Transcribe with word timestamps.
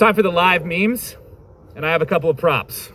time 0.00 0.14
for 0.14 0.22
the 0.22 0.30
live 0.30 0.64
memes, 0.64 1.14
and 1.76 1.84
I 1.84 1.90
have 1.90 2.00
a 2.00 2.06
couple 2.06 2.30
of 2.30 2.38
props. 2.38 2.90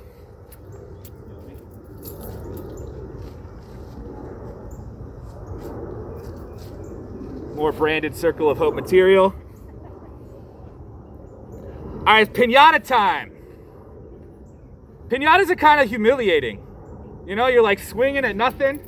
More 7.54 7.72
branded 7.72 8.16
Circle 8.16 8.50
of 8.50 8.58
Hope 8.58 8.74
material. 8.74 9.36
All 12.00 12.06
right, 12.06 12.28
it's 12.28 12.38
pinata 12.38 12.84
time. 12.84 13.34
Pinatas 15.08 15.52
are 15.52 15.56
kind 15.56 15.82
of 15.82 15.88
humiliating. 15.88 16.66
You 17.28 17.36
know, 17.36 17.46
you're 17.46 17.62
like 17.62 17.78
swinging 17.78 18.26
at 18.26 18.36
nothing. 18.36 18.80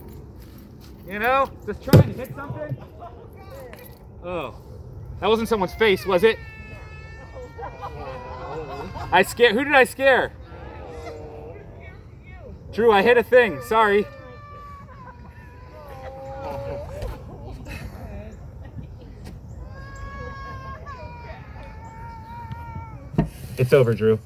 You 1.07 1.19
know, 1.19 1.51
just 1.67 1.83
trying 1.83 2.13
to 2.13 2.19
hit 2.19 2.35
something. 2.35 2.77
Oh, 4.23 4.55
that 5.19 5.29
wasn't 5.29 5.49
someone's 5.49 5.75
face, 5.75 6.03
was 6.03 6.23
it? 6.23 6.39
I 9.11 9.23
scared. 9.23 9.55
Who 9.55 9.63
did 9.63 9.73
I 9.73 9.83
scare? 9.83 10.31
Drew, 12.71 12.91
I 12.91 13.01
hit 13.01 13.17
a 13.17 13.23
thing. 13.23 13.61
Sorry. 13.61 14.05
It's 23.57 23.73
over, 23.73 23.93
Drew. 23.93 24.19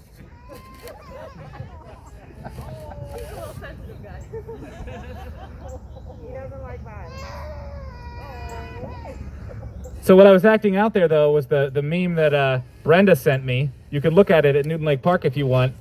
So 10.02 10.16
what 10.16 10.28
I 10.28 10.32
was 10.32 10.44
acting 10.44 10.76
out 10.76 10.94
there 10.94 11.08
though 11.08 11.32
was 11.32 11.48
the 11.48 11.70
the 11.70 11.82
meme 11.82 12.16
that 12.16 12.34
uh, 12.34 12.60
Brenda 12.84 13.16
sent 13.16 13.46
me. 13.46 13.70
You 13.92 14.02
can 14.02 14.16
look 14.16 14.32
at 14.32 14.46
it 14.46 14.56
at 14.56 14.66
Newton 14.66 14.86
Lake 14.86 15.02
Park 15.02 15.26
if 15.26 15.36
you 15.36 15.46
want. 15.46 15.76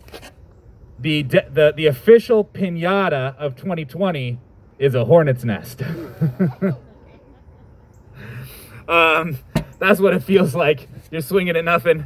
The 0.98 1.22
de- 1.22 1.48
the 1.48 1.72
the 1.74 1.86
official 1.86 2.44
pinata 2.44 3.36
of 3.36 3.56
2020 3.56 4.38
is 4.78 4.94
a 4.94 5.04
hornet's 5.04 5.44
nest. 5.44 5.82
um, 8.88 9.38
that's 9.78 10.00
what 10.00 10.12
it 10.12 10.24
feels 10.24 10.56
like. 10.56 10.88
You're 11.10 11.22
swinging 11.22 11.56
at 11.56 11.64
nothing, 11.64 12.04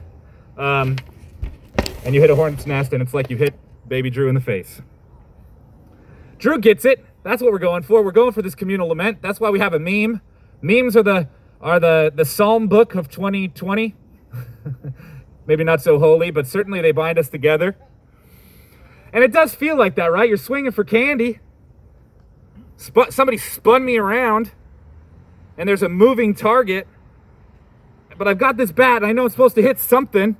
um, 0.58 0.96
and 2.04 2.14
you 2.14 2.20
hit 2.20 2.30
a 2.30 2.36
hornet's 2.36 2.66
nest, 2.66 2.92
and 2.92 3.02
it's 3.02 3.14
like 3.14 3.30
you 3.30 3.36
hit 3.36 3.54
baby 3.88 4.10
Drew 4.10 4.28
in 4.28 4.34
the 4.34 4.40
face. 4.40 4.82
Drew 6.38 6.58
gets 6.58 6.84
it. 6.84 7.04
That's 7.22 7.42
what 7.42 7.50
we're 7.50 7.58
going 7.58 7.82
for. 7.82 8.02
We're 8.02 8.12
going 8.12 8.32
for 8.32 8.42
this 8.42 8.54
communal 8.54 8.88
lament. 8.88 9.22
That's 9.22 9.40
why 9.40 9.48
we 9.48 9.58
have 9.58 9.72
a 9.72 9.78
meme. 9.78 10.20
Memes 10.60 10.96
are 10.96 11.02
the 11.02 11.28
are 11.60 11.80
the, 11.80 12.12
the 12.14 12.26
Psalm 12.26 12.68
book 12.68 12.94
of 12.94 13.08
2020. 13.08 13.94
Maybe 15.46 15.64
not 15.64 15.82
so 15.82 15.98
holy, 15.98 16.30
but 16.30 16.46
certainly 16.46 16.80
they 16.80 16.92
bind 16.92 17.18
us 17.18 17.28
together. 17.28 17.76
And 19.12 19.22
it 19.22 19.32
does 19.32 19.54
feel 19.54 19.76
like 19.76 19.94
that, 19.96 20.06
right? 20.06 20.28
You're 20.28 20.38
swinging 20.38 20.72
for 20.72 20.84
candy. 20.84 21.40
Sp- 22.76 23.10
somebody 23.10 23.38
spun 23.38 23.84
me 23.84 23.96
around, 23.96 24.52
and 25.56 25.68
there's 25.68 25.82
a 25.82 25.88
moving 25.88 26.34
target. 26.34 26.88
But 28.16 28.28
I've 28.28 28.38
got 28.38 28.56
this 28.56 28.72
bat, 28.72 29.02
and 29.02 29.06
I 29.06 29.12
know 29.12 29.26
it's 29.26 29.34
supposed 29.34 29.54
to 29.56 29.62
hit 29.62 29.78
something. 29.78 30.36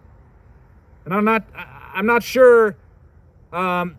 And 1.05 1.15
I'm 1.15 1.25
not, 1.25 1.45
I'm 1.55 2.07
not 2.07 2.23
sure. 2.23 2.77
Um, 3.53 3.99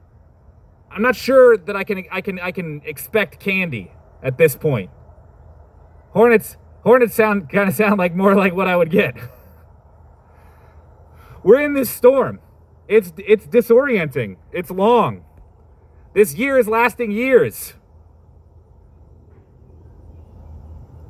I'm 0.92 1.02
not 1.02 1.16
sure 1.16 1.58
that 1.58 1.76
I 1.76 1.84
can, 1.84 2.06
I 2.12 2.22
can, 2.22 2.40
I 2.40 2.52
can 2.52 2.82
expect 2.86 3.40
candy 3.40 3.92
at 4.24 4.38
this 4.38 4.56
point. 4.56 4.90
Hornets 6.12 6.58
Hornets 6.86 7.16
sound 7.16 7.50
kind 7.50 7.68
of 7.68 7.76
sound 7.76 7.98
like 7.98 8.16
more 8.16 8.36
like 8.36 8.54
what 8.54 8.68
I 8.68 8.76
would 8.76 8.92
get. 8.92 9.18
We're 11.46 11.62
in 11.62 11.76
this 11.76 11.92
storm. 11.92 12.40
It's 12.88 13.14
it's 13.20 13.46
disorienting. 13.46 14.38
It's 14.52 14.72
long. 14.72 15.24
This 16.16 16.34
year 16.34 16.58
is 16.58 16.68
lasting 16.68 17.12
years. 17.12 17.76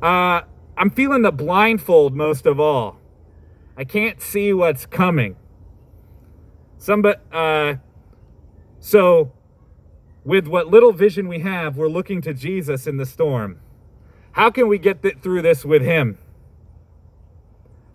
Uh, 0.03 0.41
I'm 0.77 0.89
feeling 0.89 1.21
the 1.21 1.31
blindfold 1.31 2.15
most 2.15 2.45
of 2.45 2.59
all. 2.59 2.97
I 3.77 3.85
can't 3.85 4.21
see 4.21 4.51
what's 4.51 4.85
coming. 4.85 5.37
Somebody, 6.77 7.17
uh, 7.31 7.75
so 8.81 9.31
with 10.25 10.47
what 10.47 10.67
little 10.67 10.91
vision 10.91 11.29
we 11.29 11.39
have, 11.39 11.77
we're 11.77 11.87
looking 11.87 12.21
to 12.23 12.33
Jesus 12.33 12.87
in 12.87 12.97
the 12.97 13.05
storm. 13.05 13.61
How 14.33 14.49
can 14.49 14.67
we 14.67 14.79
get 14.79 15.01
th- 15.01 15.19
through 15.21 15.43
this 15.43 15.63
with 15.63 15.81
Him? 15.81 16.17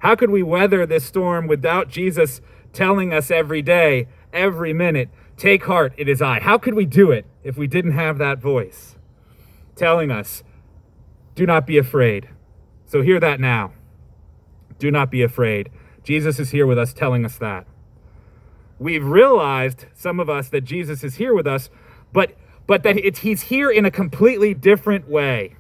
How 0.01 0.15
could 0.15 0.31
we 0.31 0.43
weather 0.43 0.85
this 0.87 1.05
storm 1.05 1.47
without 1.47 1.89
Jesus 1.89 2.41
telling 2.73 3.13
us 3.13 3.31
every 3.31 3.63
day, 3.63 4.09
every 4.33 4.73
minute, 4.73 5.09
take 5.37 5.65
heart, 5.65 5.93
it 5.97 6.09
is 6.09 6.21
I? 6.21 6.41
How 6.41 6.59
could 6.59 6.75
we 6.75 6.85
do 6.85 7.11
it 7.11 7.27
if 7.45 7.57
we 7.57 7.67
didn't 7.67 7.93
have 7.93 8.19
that 8.19 8.39
voice 8.39 8.97
telling 9.77 10.11
us, 10.11 10.43
do 11.35 11.47
not 11.47 11.67
be 11.67 11.79
afraid? 11.79 12.29
So 12.87 13.03
hear 13.03 13.21
that 13.21 13.41
now. 13.41 13.73
Do 14.79 14.91
not 14.91 15.11
be 15.11 15.23
afraid. 15.23 15.71
Jesus 16.03 16.39
is 16.41 16.51
here 16.51 16.67
with 16.67 16.79
us 16.79 16.93
telling 16.93 17.25
us 17.25 17.37
that. 17.39 17.67
We've 18.79 19.05
realized, 19.05 19.85
some 19.95 20.19
of 20.19 20.31
us, 20.31 20.49
that 20.49 20.63
Jesus 20.63 21.05
is 21.05 21.17
here 21.17 21.35
with 21.35 21.47
us, 21.47 21.69
but 22.13 22.33
but 22.67 22.85
that 22.85 23.19
he's 23.19 23.43
here 23.43 23.69
in 23.69 23.85
a 23.85 23.91
completely 23.91 24.55
different 24.55 25.09
way 25.09 25.57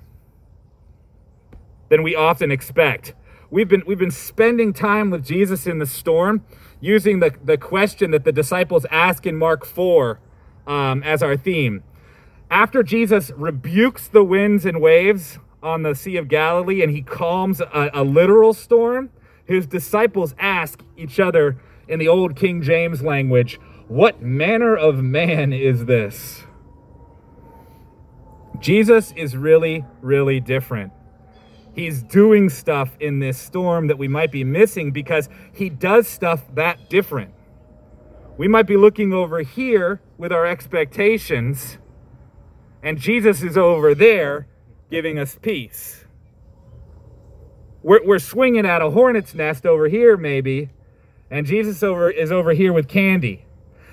than 1.88 2.04
we 2.04 2.14
often 2.14 2.52
expect. 2.52 3.14
We've 3.50 3.66
been, 3.66 3.82
we've 3.84 3.98
been 3.98 4.12
spending 4.12 4.72
time 4.72 5.10
with 5.10 5.24
Jesus 5.24 5.66
in 5.66 5.80
the 5.80 5.86
storm, 5.86 6.44
using 6.80 7.18
the, 7.18 7.34
the 7.44 7.58
question 7.58 8.12
that 8.12 8.24
the 8.24 8.30
disciples 8.30 8.86
ask 8.90 9.26
in 9.26 9.36
Mark 9.36 9.66
4 9.66 10.20
um, 10.68 11.02
as 11.02 11.20
our 11.20 11.36
theme. 11.36 11.82
After 12.48 12.84
Jesus 12.84 13.32
rebukes 13.36 14.06
the 14.06 14.22
winds 14.22 14.64
and 14.64 14.80
waves 14.80 15.40
on 15.62 15.82
the 15.82 15.94
Sea 15.94 16.16
of 16.16 16.28
Galilee 16.28 16.80
and 16.80 16.92
he 16.92 17.02
calms 17.02 17.60
a, 17.60 17.90
a 17.92 18.04
literal 18.04 18.54
storm, 18.54 19.10
his 19.44 19.66
disciples 19.66 20.34
ask 20.38 20.84
each 20.96 21.18
other 21.18 21.58
in 21.88 21.98
the 21.98 22.06
old 22.06 22.36
King 22.36 22.62
James 22.62 23.02
language, 23.02 23.58
What 23.88 24.22
manner 24.22 24.76
of 24.76 25.02
man 25.02 25.52
is 25.52 25.86
this? 25.86 26.44
Jesus 28.60 29.12
is 29.16 29.36
really, 29.36 29.84
really 30.02 30.38
different 30.38 30.92
he's 31.80 32.02
doing 32.02 32.50
stuff 32.50 32.96
in 33.00 33.18
this 33.18 33.38
storm 33.38 33.86
that 33.86 33.98
we 33.98 34.06
might 34.06 34.30
be 34.30 34.44
missing 34.44 34.90
because 34.90 35.28
he 35.52 35.70
does 35.70 36.06
stuff 36.06 36.42
that 36.54 36.90
different. 36.90 37.32
We 38.36 38.48
might 38.48 38.66
be 38.66 38.76
looking 38.76 39.12
over 39.12 39.40
here 39.40 40.00
with 40.18 40.32
our 40.32 40.46
expectations, 40.46 41.78
and 42.82 42.98
Jesus 42.98 43.42
is 43.42 43.56
over 43.56 43.94
there 43.94 44.46
giving 44.90 45.18
us 45.18 45.38
peace. 45.40 46.04
We're, 47.82 48.04
we're 48.04 48.18
swinging 48.18 48.66
at 48.66 48.82
a 48.82 48.90
hornet's 48.90 49.34
nest 49.34 49.64
over 49.64 49.88
here, 49.88 50.16
maybe, 50.16 50.68
and 51.30 51.46
Jesus 51.46 51.82
over 51.82 52.10
is 52.10 52.30
over 52.30 52.52
here 52.52 52.72
with 52.72 52.88
candy. 52.88 53.46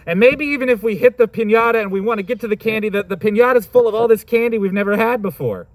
And 0.06 0.20
maybe 0.20 0.46
even 0.46 0.70
if 0.70 0.84
we 0.84 0.96
hit 0.96 1.18
the 1.18 1.28
pinata 1.28 1.82
and 1.82 1.92
we 1.92 2.00
want 2.02 2.20
to 2.20 2.24
get 2.24 2.40
to 2.42 2.48
the 2.48 2.56
candy, 2.56 2.90
the, 2.90 3.04
the 3.04 3.56
is 3.56 3.66
full 3.66 3.88
of 3.88 3.96
all 3.96 4.08
this 4.08 4.24
candy 4.24 4.58
we've 4.58 4.74
never 4.74 4.96
had 4.98 5.22
before 5.22 5.68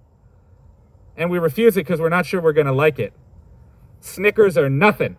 and 1.17 1.31
we 1.31 1.39
refuse 1.39 1.77
it 1.77 1.81
because 1.81 2.00
we're 2.00 2.09
not 2.09 2.27
sure 2.27 2.41
we're 2.41 2.53
going 2.53 2.67
to 2.67 2.73
like 2.73 2.99
it. 2.99 3.12
Snickers 4.00 4.59
are 4.59 4.71
nothing. 4.71 5.17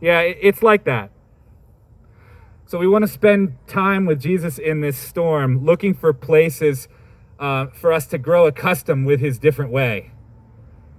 Yeah, 0.00 0.20
it's 0.20 0.62
like 0.62 0.84
that. 0.84 1.10
So 2.66 2.78
we 2.78 2.88
want 2.88 3.02
to 3.02 3.08
spend 3.08 3.56
time 3.66 4.06
with 4.06 4.20
Jesus 4.20 4.58
in 4.58 4.80
this 4.80 4.96
storm, 4.96 5.64
looking 5.64 5.94
for 5.94 6.12
places 6.12 6.88
uh, 7.38 7.66
for 7.66 7.92
us 7.92 8.06
to 8.06 8.18
grow 8.18 8.46
accustomed 8.46 9.06
with 9.06 9.20
his 9.20 9.38
different 9.38 9.70
way. 9.70 10.12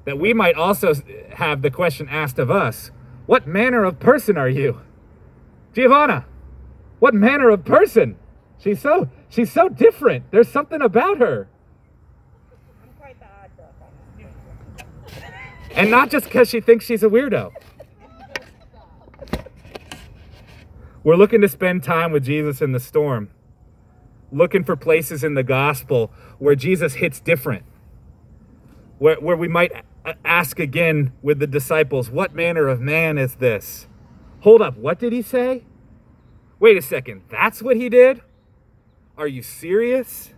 That 0.06 0.20
we 0.20 0.34
might 0.34 0.56
also 0.56 0.94
have 1.34 1.62
the 1.64 1.72
question 1.72 2.08
asked 2.10 2.38
of 2.38 2.52
us 2.52 2.92
What 3.26 3.48
manner 3.48 3.84
of 3.84 4.00
person 4.00 4.38
are 4.38 4.50
you? 4.50 4.82
Giovanna, 5.74 6.26
what 7.00 7.14
manner 7.14 7.50
of 7.50 7.66
person? 7.66 8.18
She's 8.60 8.80
so 8.80 9.10
she's 9.30 9.52
so 9.52 9.68
different. 9.68 10.32
There's 10.32 10.48
something 10.48 10.82
about 10.82 11.18
her. 11.18 11.48
And 15.76 15.92
not 15.92 16.10
just 16.10 16.26
because 16.26 16.50
she 16.50 16.62
thinks 16.62 16.86
she's 16.86 17.04
a 17.04 17.10
weirdo. 17.10 17.52
We're 21.04 21.18
looking 21.18 21.42
to 21.42 21.50
spend 21.50 21.84
time 21.84 22.12
with 22.12 22.24
Jesus 22.26 22.62
in 22.62 22.72
the 22.72 22.80
storm, 22.80 23.30
looking 24.32 24.64
for 24.64 24.76
places 24.76 25.24
in 25.24 25.36
the 25.36 25.44
gospel 25.44 26.12
where 26.40 26.56
Jesus 26.56 26.96
hits 26.96 27.20
different, 27.20 27.64
where, 28.98 29.20
where 29.20 29.36
we 29.36 29.48
might 29.48 29.72
ask 30.24 30.60
again 30.60 31.12
with 31.22 31.40
the 31.40 31.46
disciples, 31.46 32.10
What 32.10 32.34
manner 32.34 32.68
of 32.68 32.80
man 32.80 33.18
is 33.18 33.36
this? 33.36 33.88
Hold 34.40 34.62
up, 34.62 34.78
what 34.78 34.98
did 34.98 35.14
he 35.14 35.22
say? 35.22 35.64
Wait 36.60 36.78
a 36.78 36.82
second, 36.82 37.24
that's 37.30 37.62
what 37.62 37.76
he 37.76 37.90
did? 37.90 38.22
Are 39.18 39.28
you 39.28 39.44
serious? 39.44 40.34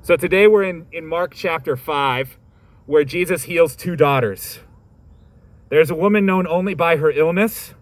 So 0.00 0.16
today 0.16 0.48
we're 0.48 0.64
in, 0.64 0.86
in 0.90 1.06
Mark 1.06 1.34
chapter 1.34 1.76
5 1.76 2.38
where 2.86 3.04
Jesus 3.04 3.44
heals 3.44 3.76
two 3.76 3.96
daughters. 3.96 4.60
There's 5.68 5.90
a 5.90 5.94
woman 5.94 6.26
known 6.26 6.46
only 6.46 6.74
by 6.74 6.96
her 6.96 7.10
illness, 7.10 7.74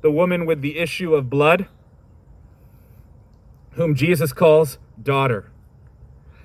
the 0.00 0.10
woman 0.10 0.46
with 0.46 0.60
the 0.60 0.78
issue 0.78 1.14
of 1.14 1.30
blood, 1.30 1.68
whom 3.72 3.94
Jesus 3.94 4.32
calls 4.32 4.78
daughter. 5.00 5.50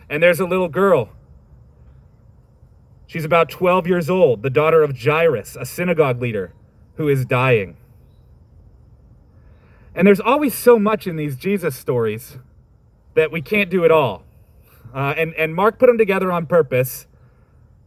And 0.10 0.22
there's 0.22 0.40
a 0.40 0.46
little 0.46 0.70
girl. 0.70 1.10
She's 3.08 3.26
about 3.26 3.50
12 3.50 3.88
years 3.88 4.10
old, 4.10 4.44
the 4.44 4.50
daughter 4.50 4.84
of 4.84 4.98
Jairus, 4.98 5.56
a 5.56 5.66
synagogue 5.66 6.22
leader, 6.22 6.54
who 6.96 7.08
is 7.08 7.26
dying. 7.26 7.78
And 9.96 10.08
there's 10.08 10.20
always 10.20 10.54
so 10.54 10.80
much 10.80 11.06
in 11.06 11.16
these 11.16 11.36
Jesus 11.36 11.76
stories 11.76 12.38
that 13.14 13.32
we 13.32 13.42
can't 13.42 13.70
do 13.70 13.84
it 13.84 13.92
all. 13.92 14.24
Uh, 14.94 15.14
and, 15.18 15.34
and 15.36 15.56
Mark 15.56 15.80
put 15.80 15.88
them 15.88 15.98
together 15.98 16.32
on 16.32 16.46
purpose, 16.46 17.08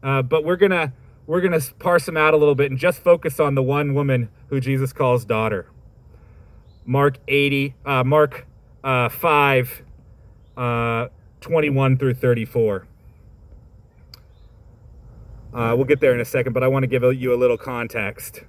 uh, 0.07 0.23
but 0.23 0.45
we're 0.45 0.57
to 0.71 0.93
we're 1.27 1.41
to 1.61 1.75
parse 1.81 2.07
them 2.07 2.17
out 2.17 2.33
a 2.33 2.37
little 2.37 2.55
bit 2.55 2.71
and 2.71 2.79
just 2.79 3.01
focus 3.01 3.41
on 3.41 3.57
the 3.57 3.63
one 3.63 3.93
woman 3.93 4.29
who 4.49 4.61
Jesus 4.61 4.93
calls 4.93 5.25
daughter. 5.25 5.67
Mark 6.85 7.19
80, 7.27 7.75
uh, 7.85 8.05
Mark 8.05 8.47
uh, 8.85 9.09
5, 9.09 9.83
uh, 10.57 11.09
21 11.41 11.99
through 11.99 12.15
34. 12.15 12.87
Uh, 15.53 15.73
we'll 15.75 15.85
get 15.85 15.99
there 15.99 16.15
in 16.15 16.21
a 16.21 16.25
second, 16.25 16.53
but 16.53 16.63
I 16.63 16.69
want 16.69 16.85
to 16.85 16.87
give 16.87 17.03
you 17.03 17.35
a 17.35 17.39
little 17.39 17.59
context. 17.59 18.43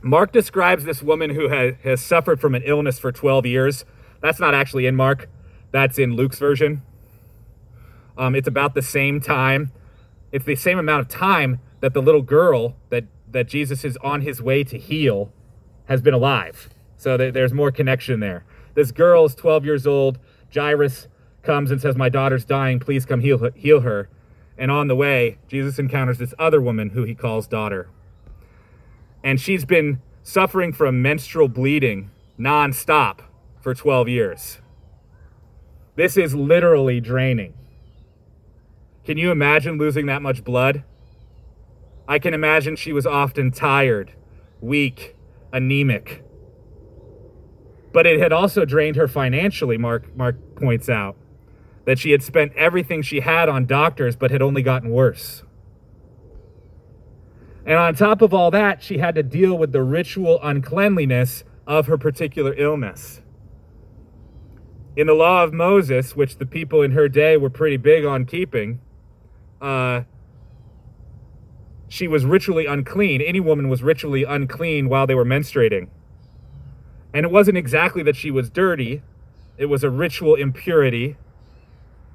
Mark 0.00 0.30
describes 0.30 0.84
this 0.84 1.02
woman 1.02 1.30
who 1.30 1.48
has, 1.48 1.74
has 1.82 2.00
suffered 2.00 2.40
from 2.40 2.54
an 2.54 2.62
illness 2.64 3.00
for 3.00 3.10
12 3.10 3.46
years. 3.46 3.84
That's 4.22 4.38
not 4.38 4.54
actually 4.54 4.86
in 4.86 4.94
Mark, 4.94 5.28
that's 5.72 5.98
in 5.98 6.14
Luke's 6.14 6.38
version. 6.38 6.82
Um, 8.16 8.36
it's 8.36 8.46
about 8.46 8.74
the 8.74 8.82
same 8.82 9.20
time 9.20 9.72
it's 10.32 10.44
the 10.44 10.56
same 10.56 10.78
amount 10.78 11.00
of 11.02 11.08
time 11.08 11.60
that 11.80 11.94
the 11.94 12.02
little 12.02 12.22
girl 12.22 12.76
that 12.90 13.04
that 13.30 13.46
Jesus 13.46 13.84
is 13.84 13.96
on 13.98 14.22
his 14.22 14.42
way 14.42 14.64
to 14.64 14.76
heal 14.76 15.32
has 15.86 16.02
been 16.02 16.14
alive. 16.14 16.68
So 16.96 17.16
there's 17.16 17.52
more 17.52 17.70
connection 17.70 18.20
there. 18.20 18.44
This 18.74 18.90
girl 18.90 19.24
is 19.24 19.34
12 19.34 19.64
years 19.64 19.86
old. 19.86 20.18
Jairus 20.52 21.08
comes 21.42 21.70
and 21.70 21.80
says, 21.80 21.96
"My 21.96 22.08
daughter's 22.08 22.44
dying. 22.44 22.78
Please 22.80 23.06
come 23.06 23.20
heal 23.20 23.50
heal 23.54 23.80
her." 23.80 24.08
And 24.58 24.70
on 24.70 24.88
the 24.88 24.96
way, 24.96 25.38
Jesus 25.48 25.78
encounters 25.78 26.18
this 26.18 26.34
other 26.38 26.60
woman 26.60 26.90
who 26.90 27.04
he 27.04 27.14
calls 27.14 27.46
daughter. 27.46 27.88
And 29.24 29.40
she's 29.40 29.64
been 29.64 30.00
suffering 30.22 30.72
from 30.72 31.00
menstrual 31.00 31.48
bleeding 31.48 32.10
nonstop 32.38 33.20
for 33.60 33.74
12 33.74 34.08
years. 34.08 34.60
This 35.96 36.16
is 36.16 36.34
literally 36.34 37.00
draining. 37.00 37.54
Can 39.10 39.18
you 39.18 39.32
imagine 39.32 39.76
losing 39.76 40.06
that 40.06 40.22
much 40.22 40.44
blood? 40.44 40.84
I 42.06 42.20
can 42.20 42.32
imagine 42.32 42.76
she 42.76 42.92
was 42.92 43.06
often 43.06 43.50
tired, 43.50 44.12
weak, 44.60 45.16
anemic. 45.52 46.22
But 47.92 48.06
it 48.06 48.20
had 48.20 48.32
also 48.32 48.64
drained 48.64 48.94
her 48.94 49.08
financially, 49.08 49.76
Mark, 49.76 50.16
Mark 50.16 50.36
points 50.54 50.88
out. 50.88 51.16
That 51.86 51.98
she 51.98 52.12
had 52.12 52.22
spent 52.22 52.52
everything 52.54 53.02
she 53.02 53.18
had 53.18 53.48
on 53.48 53.66
doctors, 53.66 54.14
but 54.14 54.30
had 54.30 54.42
only 54.42 54.62
gotten 54.62 54.90
worse. 54.90 55.42
And 57.66 57.78
on 57.78 57.96
top 57.96 58.22
of 58.22 58.32
all 58.32 58.52
that, 58.52 58.80
she 58.80 58.98
had 58.98 59.16
to 59.16 59.24
deal 59.24 59.58
with 59.58 59.72
the 59.72 59.82
ritual 59.82 60.38
uncleanliness 60.40 61.42
of 61.66 61.88
her 61.88 61.98
particular 61.98 62.54
illness. 62.56 63.22
In 64.94 65.08
the 65.08 65.14
law 65.14 65.42
of 65.42 65.52
Moses, 65.52 66.14
which 66.14 66.38
the 66.38 66.46
people 66.46 66.80
in 66.80 66.92
her 66.92 67.08
day 67.08 67.36
were 67.36 67.50
pretty 67.50 67.76
big 67.76 68.04
on 68.04 68.24
keeping, 68.24 68.78
uh, 69.60 70.02
she 71.88 72.06
was 72.06 72.24
ritually 72.24 72.66
unclean. 72.66 73.20
Any 73.20 73.40
woman 73.40 73.68
was 73.68 73.82
ritually 73.82 74.24
unclean 74.24 74.88
while 74.88 75.06
they 75.06 75.14
were 75.14 75.24
menstruating. 75.24 75.88
And 77.12 77.26
it 77.26 77.32
wasn't 77.32 77.58
exactly 77.58 78.02
that 78.04 78.16
she 78.16 78.30
was 78.30 78.48
dirty, 78.48 79.02
it 79.58 79.66
was 79.66 79.82
a 79.84 79.90
ritual 79.90 80.36
impurity 80.36 81.16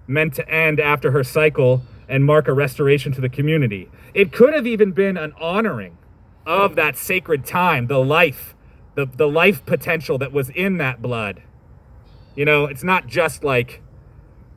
meant 0.07 0.33
to 0.36 0.50
end 0.50 0.80
after 0.80 1.12
her 1.12 1.24
cycle 1.24 1.83
and 2.07 2.24
mark 2.24 2.47
a 2.47 2.53
restoration 2.53 3.12
to 3.12 3.21
the 3.21 3.30
community. 3.30 3.89
It 4.13 4.31
could 4.31 4.53
have 4.53 4.65
even 4.65 4.91
been 4.94 5.18
an 5.18 5.33
honoring 5.39 5.98
of 6.45 6.75
that 6.75 6.95
sacred 6.95 7.45
time, 7.45 7.88
the 7.88 8.00
life, 8.00 8.56
the, 8.95 9.06
the 9.06 9.27
life 9.27 9.65
potential 9.65 10.18
that 10.19 10.31
was 10.31 10.50
in 10.51 10.77
that 10.77 11.01
blood. 11.01 11.41
You 12.36 12.45
know, 12.45 12.65
it's 12.65 12.83
not 12.83 13.07
just 13.07 13.44
like 13.44 13.81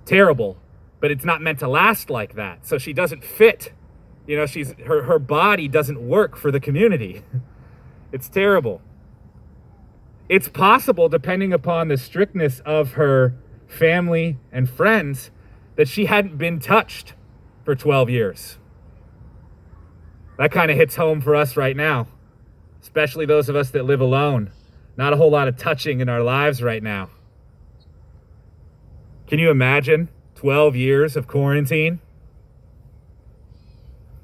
terrible 0.05 0.59
but 1.01 1.11
it's 1.11 1.25
not 1.25 1.41
meant 1.41 1.59
to 1.61 1.69
last 1.69 2.11
like 2.11 2.35
that. 2.35 2.67
So 2.67 2.79
she 2.79 2.93
doesn't 2.93 3.25
fit. 3.25 3.73
You 4.27 4.37
know, 4.37 4.47
she's 4.47 4.75
her 4.87 5.05
her 5.05 5.19
body 5.19 5.69
doesn't 5.69 6.01
work 6.01 6.37
for 6.37 6.51
the 6.51 6.61
community. 6.61 7.23
It's 8.11 8.31
terrible. 8.31 8.81
It's 10.31 10.49
possible 10.49 11.11
depending 11.11 11.53
upon 11.53 11.89
the 11.89 11.99
strictness 11.99 12.61
of 12.61 12.93
her 12.93 13.35
family 13.67 14.39
and 14.51 14.69
friends 14.69 15.31
that 15.77 15.89
she 15.89 16.07
hadn't 16.07 16.39
been 16.39 16.59
touched 16.59 17.13
for 17.65 17.75
12 17.75 18.09
years. 18.09 18.57
That 20.39 20.51
kind 20.51 20.71
of 20.71 20.77
hits 20.77 20.97
home 20.97 21.21
for 21.21 21.35
us 21.35 21.57
right 21.57 21.77
now, 21.77 22.09
especially 22.81 23.27
those 23.27 23.49
of 23.49 23.57
us 23.57 23.71
that 23.71 23.85
live 23.85 24.01
alone. 24.01 24.53
Not 24.97 25.13
a 25.13 25.17
whole 25.17 25.31
lot 25.31 25.49
of 25.49 25.57
touching 25.57 26.01
in 26.01 26.09
our 26.09 26.23
lives 26.23 26.63
right 26.63 26.83
now. 26.83 27.11
Can 29.27 29.39
you 29.39 29.51
imagine 29.51 30.09
12 30.39 30.77
years 30.77 31.17
of 31.17 31.27
quarantine, 31.27 31.99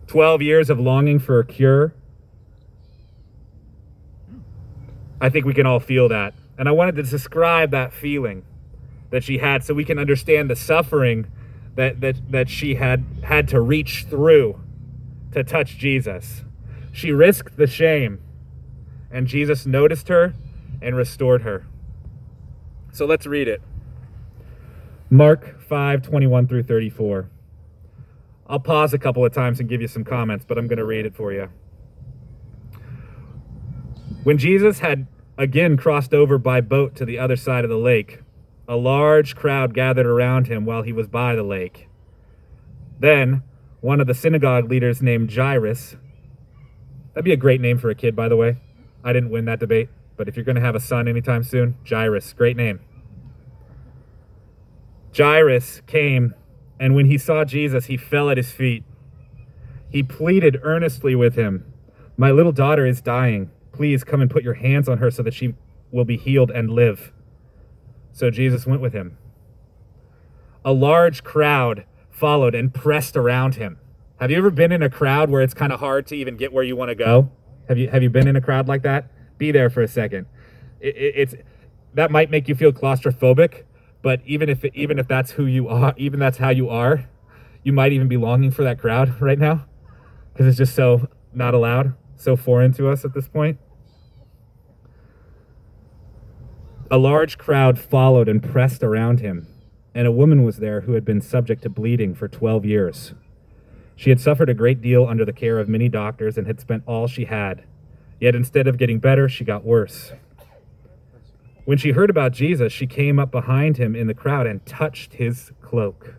12 0.06 0.42
years 0.42 0.70
of 0.70 0.78
longing 0.78 1.18
for 1.18 1.40
a 1.40 1.44
cure. 1.44 1.92
I 5.20 5.28
think 5.28 5.44
we 5.44 5.52
can 5.52 5.66
all 5.66 5.80
feel 5.80 6.08
that. 6.10 6.34
And 6.56 6.68
I 6.68 6.70
wanted 6.70 6.94
to 6.94 7.02
describe 7.02 7.72
that 7.72 7.92
feeling 7.92 8.44
that 9.10 9.24
she 9.24 9.38
had 9.38 9.64
so 9.64 9.74
we 9.74 9.84
can 9.84 9.98
understand 9.98 10.48
the 10.48 10.54
suffering 10.54 11.26
that, 11.74 12.00
that, 12.00 12.30
that 12.30 12.48
she 12.48 12.76
had 12.76 13.04
had 13.24 13.48
to 13.48 13.60
reach 13.60 14.06
through 14.08 14.60
to 15.32 15.42
touch 15.42 15.78
Jesus. 15.78 16.44
She 16.92 17.10
risked 17.10 17.56
the 17.56 17.66
shame, 17.66 18.20
and 19.10 19.26
Jesus 19.26 19.66
noticed 19.66 20.06
her 20.06 20.32
and 20.80 20.94
restored 20.94 21.42
her. 21.42 21.66
So 22.92 23.04
let's 23.04 23.26
read 23.26 23.48
it. 23.48 23.60
Mark 25.10 25.60
5 25.62 26.02
21 26.02 26.48
through 26.48 26.62
34. 26.62 27.30
I'll 28.46 28.60
pause 28.60 28.92
a 28.92 28.98
couple 28.98 29.24
of 29.24 29.32
times 29.32 29.60
and 29.60 29.68
give 29.68 29.80
you 29.80 29.88
some 29.88 30.04
comments, 30.04 30.44
but 30.46 30.58
I'm 30.58 30.66
going 30.66 30.78
to 30.78 30.84
read 30.84 31.06
it 31.06 31.14
for 31.14 31.32
you. 31.32 31.48
When 34.22 34.38
Jesus 34.38 34.78
had 34.80 35.06
again 35.36 35.76
crossed 35.76 36.14
over 36.14 36.38
by 36.38 36.60
boat 36.60 36.94
to 36.96 37.04
the 37.04 37.18
other 37.18 37.36
side 37.36 37.64
of 37.64 37.70
the 37.70 37.76
lake, 37.76 38.20
a 38.66 38.76
large 38.76 39.36
crowd 39.36 39.74
gathered 39.74 40.06
around 40.06 40.46
him 40.46 40.64
while 40.64 40.82
he 40.82 40.92
was 40.92 41.06
by 41.06 41.34
the 41.34 41.42
lake. 41.42 41.88
Then 42.98 43.42
one 43.80 44.00
of 44.00 44.06
the 44.06 44.14
synagogue 44.14 44.70
leaders 44.70 45.02
named 45.02 45.30
Jairus, 45.30 45.96
that'd 47.12 47.24
be 47.24 47.32
a 47.32 47.36
great 47.36 47.60
name 47.60 47.76
for 47.78 47.90
a 47.90 47.94
kid, 47.94 48.16
by 48.16 48.28
the 48.28 48.36
way. 48.36 48.56
I 49.02 49.12
didn't 49.12 49.30
win 49.30 49.44
that 49.44 49.60
debate, 49.60 49.90
but 50.16 50.28
if 50.28 50.36
you're 50.36 50.44
going 50.44 50.56
to 50.56 50.62
have 50.62 50.74
a 50.74 50.80
son 50.80 51.06
anytime 51.06 51.44
soon, 51.44 51.76
Jairus, 51.86 52.32
great 52.32 52.56
name. 52.56 52.80
Jairus 55.16 55.80
came, 55.86 56.34
and 56.78 56.94
when 56.94 57.06
he 57.06 57.18
saw 57.18 57.44
Jesus, 57.44 57.86
he 57.86 57.96
fell 57.96 58.30
at 58.30 58.36
his 58.36 58.50
feet. 58.50 58.84
He 59.88 60.02
pleaded 60.02 60.58
earnestly 60.62 61.14
with 61.14 61.36
him, 61.36 61.72
My 62.16 62.30
little 62.30 62.52
daughter 62.52 62.84
is 62.86 63.00
dying. 63.00 63.50
Please 63.72 64.04
come 64.04 64.20
and 64.20 64.30
put 64.30 64.44
your 64.44 64.54
hands 64.54 64.88
on 64.88 64.98
her 64.98 65.10
so 65.10 65.22
that 65.22 65.34
she 65.34 65.54
will 65.90 66.04
be 66.04 66.16
healed 66.16 66.50
and 66.50 66.70
live. 66.70 67.12
So 68.12 68.30
Jesus 68.30 68.66
went 68.66 68.80
with 68.80 68.92
him. 68.92 69.16
A 70.64 70.72
large 70.72 71.24
crowd 71.24 71.84
followed 72.10 72.54
and 72.54 72.72
pressed 72.72 73.16
around 73.16 73.56
him. 73.56 73.78
Have 74.20 74.30
you 74.30 74.38
ever 74.38 74.50
been 74.50 74.72
in 74.72 74.82
a 74.82 74.88
crowd 74.88 75.28
where 75.30 75.42
it's 75.42 75.54
kind 75.54 75.72
of 75.72 75.80
hard 75.80 76.06
to 76.06 76.16
even 76.16 76.36
get 76.36 76.52
where 76.52 76.64
you 76.64 76.76
want 76.76 76.88
to 76.88 76.94
go? 76.94 77.30
Have 77.68 77.78
you 77.78 77.88
have 77.88 78.02
you 78.02 78.10
been 78.10 78.28
in 78.28 78.36
a 78.36 78.40
crowd 78.40 78.68
like 78.68 78.82
that? 78.82 79.10
Be 79.38 79.50
there 79.50 79.68
for 79.68 79.82
a 79.82 79.88
second. 79.88 80.26
It, 80.80 80.96
it, 80.96 81.14
it's 81.16 81.34
that 81.94 82.10
might 82.10 82.30
make 82.30 82.48
you 82.48 82.54
feel 82.54 82.72
claustrophobic, 82.72 83.64
but 84.04 84.20
even 84.26 84.50
if 84.50 84.62
even 84.66 84.98
if 84.98 85.08
that's 85.08 85.30
who 85.32 85.46
you 85.46 85.66
are, 85.66 85.94
even 85.96 86.20
that's 86.20 86.36
how 86.36 86.50
you 86.50 86.68
are, 86.68 87.08
you 87.62 87.72
might 87.72 87.90
even 87.90 88.06
be 88.06 88.18
longing 88.18 88.50
for 88.50 88.62
that 88.62 88.78
crowd 88.78 89.18
right 89.20 89.38
now 89.38 89.64
because 90.32 90.46
it's 90.46 90.58
just 90.58 90.76
so 90.76 91.08
not 91.32 91.54
allowed, 91.54 91.94
so 92.14 92.36
foreign 92.36 92.70
to 92.74 92.88
us 92.88 93.06
at 93.06 93.14
this 93.14 93.26
point. 93.26 93.58
A 96.90 96.98
large 96.98 97.38
crowd 97.38 97.78
followed 97.78 98.28
and 98.28 98.42
pressed 98.42 98.82
around 98.82 99.20
him, 99.20 99.48
and 99.94 100.06
a 100.06 100.12
woman 100.12 100.44
was 100.44 100.58
there 100.58 100.82
who 100.82 100.92
had 100.92 101.06
been 101.06 101.22
subject 101.22 101.62
to 101.62 101.70
bleeding 101.70 102.14
for 102.14 102.28
12 102.28 102.66
years. 102.66 103.14
She 103.96 104.10
had 104.10 104.20
suffered 104.20 104.50
a 104.50 104.54
great 104.54 104.82
deal 104.82 105.06
under 105.06 105.24
the 105.24 105.32
care 105.32 105.58
of 105.58 105.66
many 105.66 105.88
doctors 105.88 106.36
and 106.36 106.46
had 106.46 106.60
spent 106.60 106.82
all 106.86 107.06
she 107.06 107.24
had. 107.24 107.64
Yet 108.20 108.34
instead 108.34 108.66
of 108.66 108.76
getting 108.76 108.98
better, 108.98 109.30
she 109.30 109.44
got 109.44 109.64
worse. 109.64 110.12
When 111.64 111.78
she 111.78 111.92
heard 111.92 112.10
about 112.10 112.32
Jesus, 112.32 112.72
she 112.72 112.86
came 112.86 113.18
up 113.18 113.30
behind 113.30 113.78
him 113.78 113.96
in 113.96 114.06
the 114.06 114.14
crowd 114.14 114.46
and 114.46 114.64
touched 114.66 115.14
his 115.14 115.52
cloak 115.62 116.16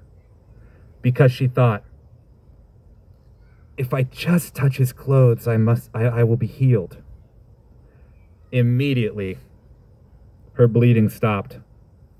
because 1.01 1.31
she 1.31 1.47
thought, 1.47 1.83
if 3.77 3.93
I 3.93 4.03
just 4.03 4.55
touch 4.55 4.77
his 4.77 4.91
clothes, 4.91 5.47
I 5.47 5.57
must 5.57 5.89
I, 5.93 6.05
I 6.05 6.23
will 6.23 6.37
be 6.37 6.47
healed. 6.47 6.97
Immediately, 8.51 9.37
her 10.53 10.67
bleeding 10.67 11.09
stopped, 11.09 11.59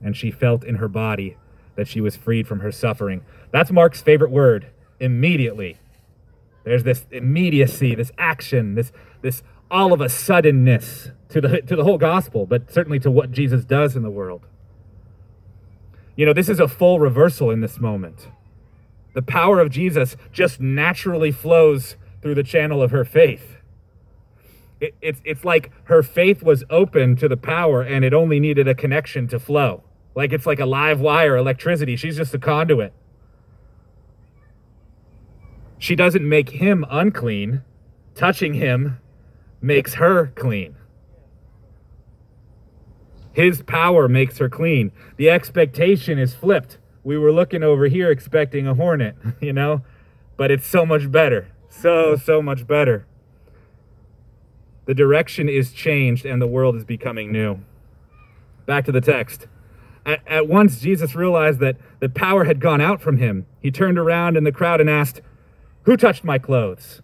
and 0.03 0.15
she 0.15 0.29
felt 0.29 0.63
in 0.63 0.75
her 0.75 0.89
body 0.89 1.37
that 1.75 1.87
she 1.87 2.01
was 2.01 2.15
freed 2.15 2.47
from 2.47 2.59
her 2.59 2.71
suffering. 2.71 3.21
That's 3.51 3.71
Mark's 3.71 4.01
favorite 4.01 4.31
word, 4.31 4.67
immediately. 4.99 5.77
There's 6.63 6.83
this 6.83 7.05
immediacy, 7.09 7.95
this 7.95 8.11
action, 8.17 8.75
this 8.75 8.91
this 9.21 9.41
all 9.69 9.93
of 9.93 10.01
a 10.01 10.09
suddenness 10.09 11.09
to 11.29 11.41
the 11.41 11.61
to 11.61 11.75
the 11.75 11.83
whole 11.83 11.97
gospel, 11.97 12.45
but 12.45 12.71
certainly 12.71 12.99
to 12.99 13.11
what 13.11 13.31
Jesus 13.31 13.65
does 13.65 13.95
in 13.95 14.03
the 14.03 14.11
world. 14.11 14.45
You 16.15 16.25
know, 16.25 16.33
this 16.33 16.49
is 16.49 16.59
a 16.59 16.67
full 16.67 16.99
reversal 16.99 17.51
in 17.51 17.61
this 17.61 17.79
moment. 17.79 18.29
The 19.13 19.21
power 19.21 19.59
of 19.59 19.69
Jesus 19.69 20.15
just 20.31 20.59
naturally 20.59 21.31
flows 21.31 21.95
through 22.21 22.35
the 22.35 22.43
channel 22.43 22.81
of 22.81 22.91
her 22.91 23.05
faith. 23.05 23.57
It, 24.79 24.93
it's, 25.01 25.21
it's 25.23 25.45
like 25.45 25.71
her 25.85 26.03
faith 26.03 26.43
was 26.43 26.63
open 26.69 27.15
to 27.17 27.27
the 27.27 27.37
power 27.37 27.81
and 27.81 28.03
it 28.03 28.13
only 28.13 28.39
needed 28.39 28.67
a 28.67 28.75
connection 28.75 29.27
to 29.29 29.39
flow. 29.39 29.83
Like 30.15 30.33
it's 30.33 30.45
like 30.45 30.59
a 30.59 30.65
live 30.65 30.99
wire, 30.99 31.35
electricity. 31.37 31.95
She's 31.95 32.17
just 32.17 32.33
a 32.33 32.39
conduit. 32.39 32.93
She 35.77 35.95
doesn't 35.95 36.27
make 36.27 36.49
him 36.49 36.85
unclean. 36.89 37.63
Touching 38.15 38.53
him 38.53 38.99
makes 39.65 39.95
her 39.95 40.27
clean. 40.27 40.75
His 43.33 43.61
power 43.61 44.07
makes 44.07 44.37
her 44.37 44.49
clean. 44.49 44.91
The 45.17 45.29
expectation 45.29 46.17
is 46.17 46.33
flipped 46.33 46.77
we 47.05 47.19
were 47.19 47.31
looking 47.31 47.61
over 47.61 47.85
here 47.85 48.09
expecting 48.09 48.67
a 48.67 48.73
hornet, 48.73 49.15
you 49.39 49.53
know? 49.53 49.83
But 50.35 50.51
it's 50.51 50.65
so 50.65 50.85
much 50.85 51.09
better. 51.09 51.47
So, 51.69 52.17
so 52.17 52.41
much 52.41 52.67
better. 52.67 53.05
The 54.85 54.95
direction 54.95 55.47
is 55.47 55.71
changed 55.71 56.25
and 56.25 56.41
the 56.41 56.47
world 56.47 56.75
is 56.75 56.83
becoming 56.83 57.31
new. 57.31 57.59
Back 58.65 58.85
to 58.85 58.91
the 58.91 59.01
text. 59.01 59.47
At, 60.05 60.21
at 60.27 60.47
once, 60.47 60.79
Jesus 60.79 61.15
realized 61.15 61.59
that 61.59 61.77
the 61.99 62.09
power 62.09 62.45
had 62.45 62.59
gone 62.59 62.81
out 62.81 63.01
from 63.01 63.17
him. 63.17 63.45
He 63.61 63.71
turned 63.71 63.99
around 63.99 64.35
in 64.35 64.43
the 64.43 64.51
crowd 64.51 64.81
and 64.81 64.89
asked, 64.89 65.21
Who 65.83 65.95
touched 65.95 66.23
my 66.23 66.39
clothes? 66.39 67.01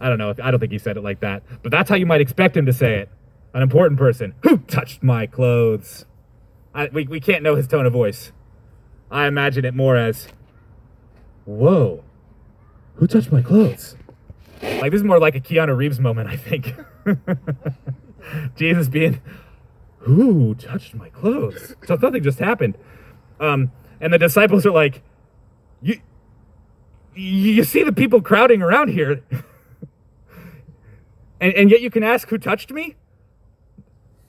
I 0.00 0.08
don't 0.08 0.18
know. 0.18 0.34
I 0.42 0.50
don't 0.50 0.60
think 0.60 0.72
he 0.72 0.78
said 0.78 0.96
it 0.96 1.02
like 1.02 1.20
that, 1.20 1.42
but 1.62 1.72
that's 1.72 1.88
how 1.88 1.96
you 1.96 2.06
might 2.06 2.20
expect 2.20 2.56
him 2.56 2.66
to 2.66 2.72
say 2.72 2.98
it. 2.98 3.08
An 3.54 3.62
important 3.62 3.98
person. 3.98 4.34
Who 4.42 4.58
touched 4.58 5.02
my 5.02 5.26
clothes? 5.26 6.04
I, 6.74 6.88
we, 6.92 7.06
we 7.06 7.20
can't 7.20 7.42
know 7.42 7.54
his 7.54 7.66
tone 7.66 7.86
of 7.86 7.92
voice. 7.92 8.32
I 9.10 9.26
imagine 9.26 9.64
it 9.64 9.72
more 9.72 9.96
as, 9.96 10.28
whoa, 11.46 12.04
who 12.96 13.06
touched 13.06 13.32
my 13.32 13.40
clothes? 13.40 13.96
Like, 14.62 14.90
this 14.90 15.00
is 15.00 15.04
more 15.04 15.18
like 15.18 15.34
a 15.34 15.40
Keanu 15.40 15.76
Reeves 15.76 16.00
moment, 16.00 16.28
I 16.28 16.36
think. 16.36 16.74
Jesus 18.56 18.88
being, 18.88 19.22
who 19.98 20.54
touched 20.54 20.94
my 20.94 21.08
clothes? 21.08 21.74
So 21.86 21.98
something 21.98 22.22
just 22.22 22.38
happened. 22.38 22.76
Um, 23.40 23.70
and 24.00 24.12
the 24.12 24.18
disciples 24.18 24.66
are 24.66 24.70
like, 24.70 25.02
you, 25.80 26.00
you 27.14 27.64
see 27.64 27.82
the 27.82 27.92
people 27.92 28.20
crowding 28.20 28.60
around 28.60 28.88
here. 28.88 29.22
and, 31.40 31.52
and 31.54 31.70
yet 31.70 31.80
you 31.80 31.90
can 31.90 32.02
ask 32.02 32.28
who 32.28 32.38
touched 32.38 32.70
me? 32.72 32.96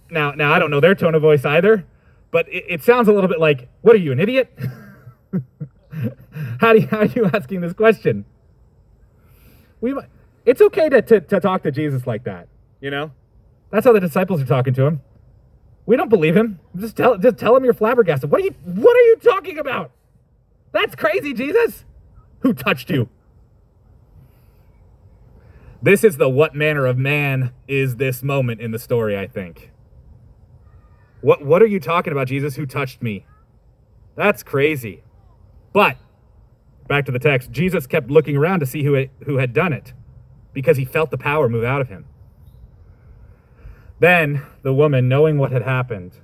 Now, 0.09 0.31
now 0.31 0.53
I 0.53 0.59
don't 0.59 0.71
know 0.71 0.79
their 0.79 0.95
tone 0.95 1.15
of 1.15 1.21
voice 1.21 1.45
either 1.45 1.85
but 2.31 2.47
it, 2.49 2.65
it 2.67 2.83
sounds 2.83 3.07
a 3.07 3.13
little 3.13 3.29
bit 3.29 3.39
like, 3.39 3.69
what 3.81 3.95
are 3.95 3.99
you, 3.99 4.11
an 4.11 4.19
idiot? 4.19 4.53
how, 6.61 6.73
do 6.73 6.79
you, 6.79 6.87
how 6.87 6.99
are 6.99 7.05
you 7.05 7.25
asking 7.33 7.61
this 7.61 7.73
question? 7.73 8.25
We, 9.81 9.95
it's 10.45 10.61
okay 10.61 10.89
to, 10.89 11.01
to, 11.01 11.21
to 11.21 11.39
talk 11.39 11.63
to 11.63 11.71
Jesus 11.71 12.05
like 12.07 12.23
that, 12.25 12.47
you 12.81 12.89
know? 12.89 13.11
That's 13.69 13.85
how 13.85 13.93
the 13.93 13.99
disciples 13.99 14.41
are 14.41 14.45
talking 14.45 14.73
to 14.75 14.85
him. 14.85 15.01
We 15.85 15.95
don't 15.95 16.09
believe 16.09 16.35
him. 16.35 16.59
Just 16.75 16.97
tell, 16.97 17.17
just 17.17 17.37
tell 17.37 17.55
him 17.55 17.63
you're 17.63 17.73
flabbergasted. 17.73 18.29
What 18.29 18.41
are 18.41 18.45
you, 18.45 18.55
what 18.65 18.95
are 18.95 19.03
you 19.03 19.15
talking 19.17 19.57
about? 19.57 19.91
That's 20.71 20.95
crazy, 20.95 21.33
Jesus. 21.33 21.85
Who 22.41 22.53
touched 22.53 22.89
you? 22.89 23.09
This 25.87 26.03
is 26.03 26.17
the 26.17 26.27
what 26.27 26.53
manner 26.53 26.85
of 26.85 26.97
man 26.97 27.53
is 27.65 27.95
this 27.95 28.21
moment 28.21 28.59
in 28.59 28.71
the 28.71 28.77
story, 28.77 29.17
I 29.17 29.25
think. 29.25 29.71
What 31.21 31.45
what 31.45 31.61
are 31.61 31.65
you 31.65 31.79
talking 31.79 32.11
about, 32.11 32.27
Jesus? 32.27 32.57
Who 32.57 32.65
touched 32.65 33.01
me? 33.01 33.25
That's 34.13 34.43
crazy. 34.43 35.03
But 35.71 35.95
back 36.89 37.05
to 37.05 37.13
the 37.13 37.19
text, 37.19 37.51
Jesus 37.51 37.87
kept 37.87 38.11
looking 38.11 38.35
around 38.35 38.59
to 38.59 38.65
see 38.65 38.83
who 38.83 39.05
who 39.23 39.37
had 39.37 39.53
done 39.53 39.71
it 39.71 39.93
because 40.51 40.75
he 40.75 40.83
felt 40.83 41.09
the 41.09 41.17
power 41.17 41.47
move 41.47 41.63
out 41.63 41.79
of 41.79 41.87
him. 41.87 42.05
Then 44.01 44.45
the 44.63 44.73
woman, 44.73 45.07
knowing 45.07 45.37
what 45.37 45.53
had 45.53 45.61
happened 45.61 46.15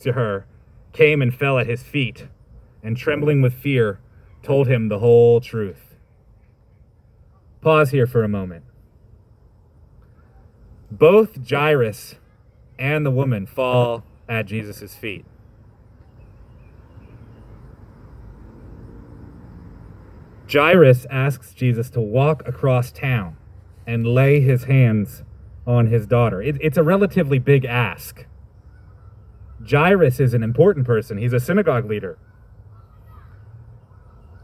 to 0.00 0.14
her, 0.14 0.46
came 0.92 1.22
and 1.22 1.32
fell 1.32 1.60
at 1.60 1.68
his 1.68 1.84
feet, 1.84 2.26
and 2.82 2.96
trembling 2.96 3.40
with 3.40 3.54
fear, 3.54 4.00
told 4.42 4.66
him 4.66 4.88
the 4.88 4.98
whole 4.98 5.40
truth. 5.40 5.93
Pause 7.64 7.92
here 7.92 8.06
for 8.06 8.22
a 8.22 8.28
moment. 8.28 8.62
Both 10.90 11.48
Jairus 11.48 12.16
and 12.78 13.06
the 13.06 13.10
woman 13.10 13.46
fall 13.46 14.04
at 14.28 14.44
Jesus' 14.44 14.94
feet. 14.94 15.24
Jairus 20.52 21.06
asks 21.08 21.54
Jesus 21.54 21.88
to 21.88 22.02
walk 22.02 22.46
across 22.46 22.92
town 22.92 23.38
and 23.86 24.06
lay 24.06 24.40
his 24.40 24.64
hands 24.64 25.22
on 25.66 25.86
his 25.86 26.06
daughter. 26.06 26.42
It, 26.42 26.58
it's 26.60 26.76
a 26.76 26.82
relatively 26.82 27.38
big 27.38 27.64
ask. 27.64 28.26
Jairus 29.66 30.20
is 30.20 30.34
an 30.34 30.42
important 30.42 30.84
person, 30.84 31.16
he's 31.16 31.32
a 31.32 31.40
synagogue 31.40 31.86
leader. 31.86 32.18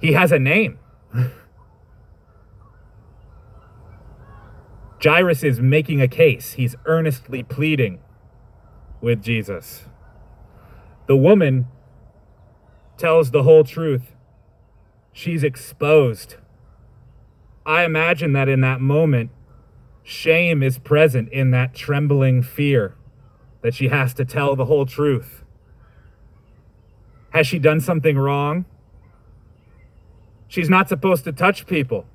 He 0.01 0.15
has 0.15 0.33
a 0.33 0.39
name. 0.39 0.79
Jairus 5.03 5.43
is 5.43 5.61
making 5.61 6.03
a 6.03 6.09
case, 6.09 6.53
he's 6.53 6.77
earnestly 6.85 7.43
pleading 7.43 8.01
with 9.01 9.23
Jesus. 9.23 9.85
The 11.07 11.17
woman 11.17 11.67
tells 12.99 13.31
the 13.31 13.43
whole 13.43 13.65
truth. 13.65 14.15
She's 15.13 15.43
exposed. 15.43 16.37
I 17.65 17.85
imagine 17.85 18.33
that 18.35 18.49
in 18.49 18.61
that 18.61 18.81
moment, 18.81 19.31
shame 20.03 20.63
is 20.63 20.79
present 20.79 21.31
in 21.31 21.51
that 21.51 21.75
trembling 21.75 22.43
fear 22.43 22.95
that 23.63 23.75
she 23.75 23.89
has 23.89 24.13
to 24.15 24.25
tell 24.25 24.55
the 24.55 24.67
whole 24.67 24.87
truth. 24.87 25.43
Has 27.31 27.47
she 27.47 27.59
done 27.59 27.81
something 27.81 28.19
wrong? 28.19 28.67
She's 30.47 30.69
not 30.69 30.89
supposed 30.89 31.25
to 31.25 31.33
touch 31.33 31.67
people 31.67 32.07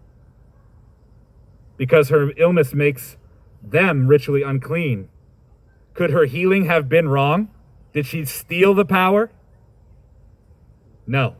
because 1.77 2.09
her 2.09 2.31
illness 2.37 2.73
makes 2.73 3.17
them 3.61 4.07
ritually 4.07 4.43
unclean. 4.43 5.09
Could 5.93 6.11
her 6.11 6.25
healing 6.25 6.65
have 6.65 6.89
been 6.89 7.07
wrong? 7.07 7.49
Did 7.93 8.05
she 8.05 8.25
steal 8.25 8.73
the 8.73 8.85
power? 8.85 9.31
No. 11.07 11.35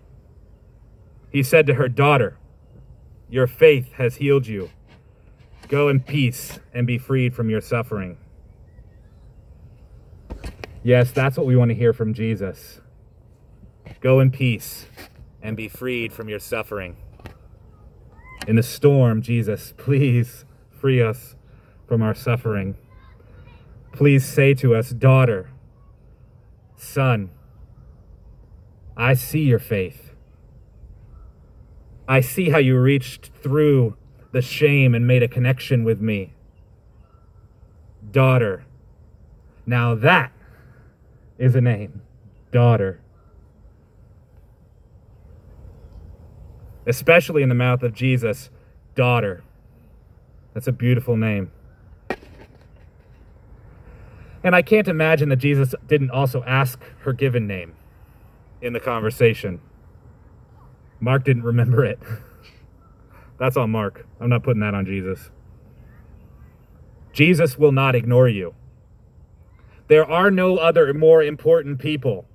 He 1.31 1.43
said 1.43 1.67
to 1.67 1.73
her, 1.73 1.89
Daughter, 1.89 2.37
your 3.29 3.47
faith 3.47 3.93
has 3.93 4.17
healed 4.17 4.47
you. 4.47 4.69
Go 5.67 5.89
in 5.89 5.99
peace 5.99 6.59
and 6.73 6.85
be 6.85 6.97
freed 6.97 7.35
from 7.35 7.49
your 7.49 7.61
suffering. 7.61 8.17
Yes, 10.83 11.11
that's 11.11 11.35
what 11.35 11.47
we 11.47 11.55
want 11.55 11.69
to 11.69 11.75
hear 11.75 11.93
from 11.93 12.13
Jesus. 12.13 12.79
Go 13.99 14.19
in 14.19 14.29
peace 14.31 14.85
and 15.41 15.57
be 15.57 15.67
freed 15.67 16.13
from 16.13 16.29
your 16.29 16.39
suffering. 16.39 16.95
In 18.47 18.55
the 18.55 18.63
storm, 18.63 19.21
Jesus, 19.21 19.73
please 19.77 20.45
free 20.69 21.01
us 21.01 21.35
from 21.87 22.01
our 22.01 22.13
suffering 22.13 22.77
please 23.95 24.25
say 24.25 24.53
to 24.53 24.75
us, 24.75 24.89
Daughter, 24.89 25.49
Son, 26.75 27.31
I 28.97 29.13
see 29.13 29.43
your 29.43 29.59
faith. 29.59 30.11
I 32.07 32.21
see 32.21 32.49
how 32.49 32.59
you 32.59 32.77
reached 32.77 33.31
through 33.41 33.95
the 34.31 34.41
shame 34.41 34.93
and 34.93 35.07
made 35.07 35.23
a 35.23 35.27
connection 35.27 35.83
with 35.83 36.01
me. 36.01 36.33
Daughter. 38.11 38.65
Now 39.65 39.95
that 39.95 40.31
is 41.37 41.55
a 41.55 41.61
name. 41.61 42.01
Daughter. 42.51 42.99
Especially 46.85 47.41
in 47.41 47.49
the 47.49 47.55
mouth 47.55 47.83
of 47.83 47.93
Jesus, 47.93 48.49
daughter. 48.93 49.43
That's 50.53 50.67
a 50.67 50.71
beautiful 50.71 51.17
name. 51.17 51.51
And 54.43 54.55
I 54.55 54.61
can't 54.61 54.87
imagine 54.87 55.29
that 55.29 55.37
Jesus 55.37 55.73
didn't 55.87 56.11
also 56.11 56.43
ask 56.43 56.79
her 56.99 57.13
given 57.13 57.47
name 57.47 57.73
in 58.61 58.73
the 58.73 58.79
conversation. 58.79 59.59
Mark 60.99 61.23
didn't 61.23 61.43
remember 61.43 61.83
it. 61.83 61.99
That's 63.39 63.57
on 63.57 63.71
Mark. 63.71 64.05
I'm 64.19 64.29
not 64.29 64.43
putting 64.43 64.61
that 64.61 64.75
on 64.75 64.85
Jesus. 64.85 65.31
Jesus 67.11 67.57
will 67.57 67.71
not 67.71 67.95
ignore 67.95 68.27
you. 68.27 68.53
There 69.87 70.09
are 70.09 70.31
no 70.31 70.57
other 70.57 70.93
more 70.93 71.23
important 71.23 71.79
people 71.79 72.25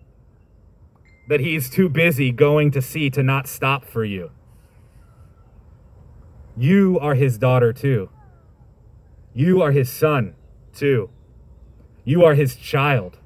that 1.28 1.40
he's 1.40 1.70
too 1.70 1.88
busy 1.88 2.32
going 2.32 2.70
to 2.72 2.82
see 2.82 3.08
to 3.10 3.22
not 3.22 3.46
stop 3.46 3.84
for 3.84 4.04
you. 4.04 4.30
You 6.60 6.98
are 7.00 7.14
his 7.14 7.38
daughter 7.38 7.72
too. 7.72 8.10
You 9.32 9.62
are 9.62 9.72
his 9.72 9.90
son 9.90 10.34
too. 10.74 11.08
You 12.04 12.22
are 12.22 12.34
his 12.34 12.54
child. 12.54 13.18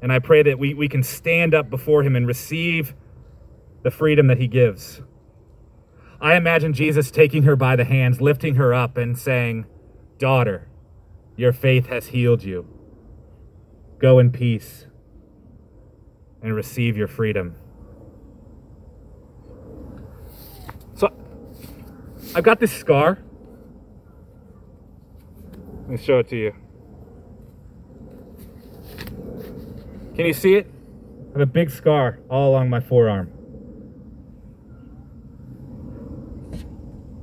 And 0.00 0.10
I 0.10 0.18
pray 0.18 0.42
that 0.44 0.58
we, 0.58 0.72
we 0.72 0.88
can 0.88 1.02
stand 1.02 1.54
up 1.54 1.68
before 1.68 2.02
him 2.02 2.16
and 2.16 2.26
receive 2.26 2.94
the 3.82 3.90
freedom 3.90 4.28
that 4.28 4.38
he 4.38 4.46
gives. 4.46 5.02
I 6.22 6.36
imagine 6.36 6.72
Jesus 6.72 7.10
taking 7.10 7.42
her 7.42 7.54
by 7.54 7.76
the 7.76 7.84
hands, 7.84 8.22
lifting 8.22 8.54
her 8.54 8.72
up, 8.72 8.96
and 8.96 9.18
saying, 9.18 9.66
Daughter, 10.16 10.68
your 11.36 11.52
faith 11.52 11.88
has 11.88 12.06
healed 12.06 12.44
you. 12.44 12.66
Go 13.98 14.18
in 14.18 14.32
peace 14.32 14.86
and 16.40 16.54
receive 16.54 16.96
your 16.96 17.08
freedom. 17.08 17.56
I've 22.38 22.44
got 22.44 22.60
this 22.60 22.70
scar. 22.70 23.18
Let 25.80 25.88
me 25.88 25.96
show 25.96 26.20
it 26.20 26.28
to 26.28 26.36
you. 26.36 26.54
Can 30.14 30.24
you 30.24 30.32
see 30.32 30.54
it? 30.54 30.70
I 31.30 31.32
have 31.32 31.40
a 31.40 31.46
big 31.46 31.68
scar 31.68 32.20
all 32.30 32.50
along 32.50 32.70
my 32.70 32.78
forearm. 32.78 33.32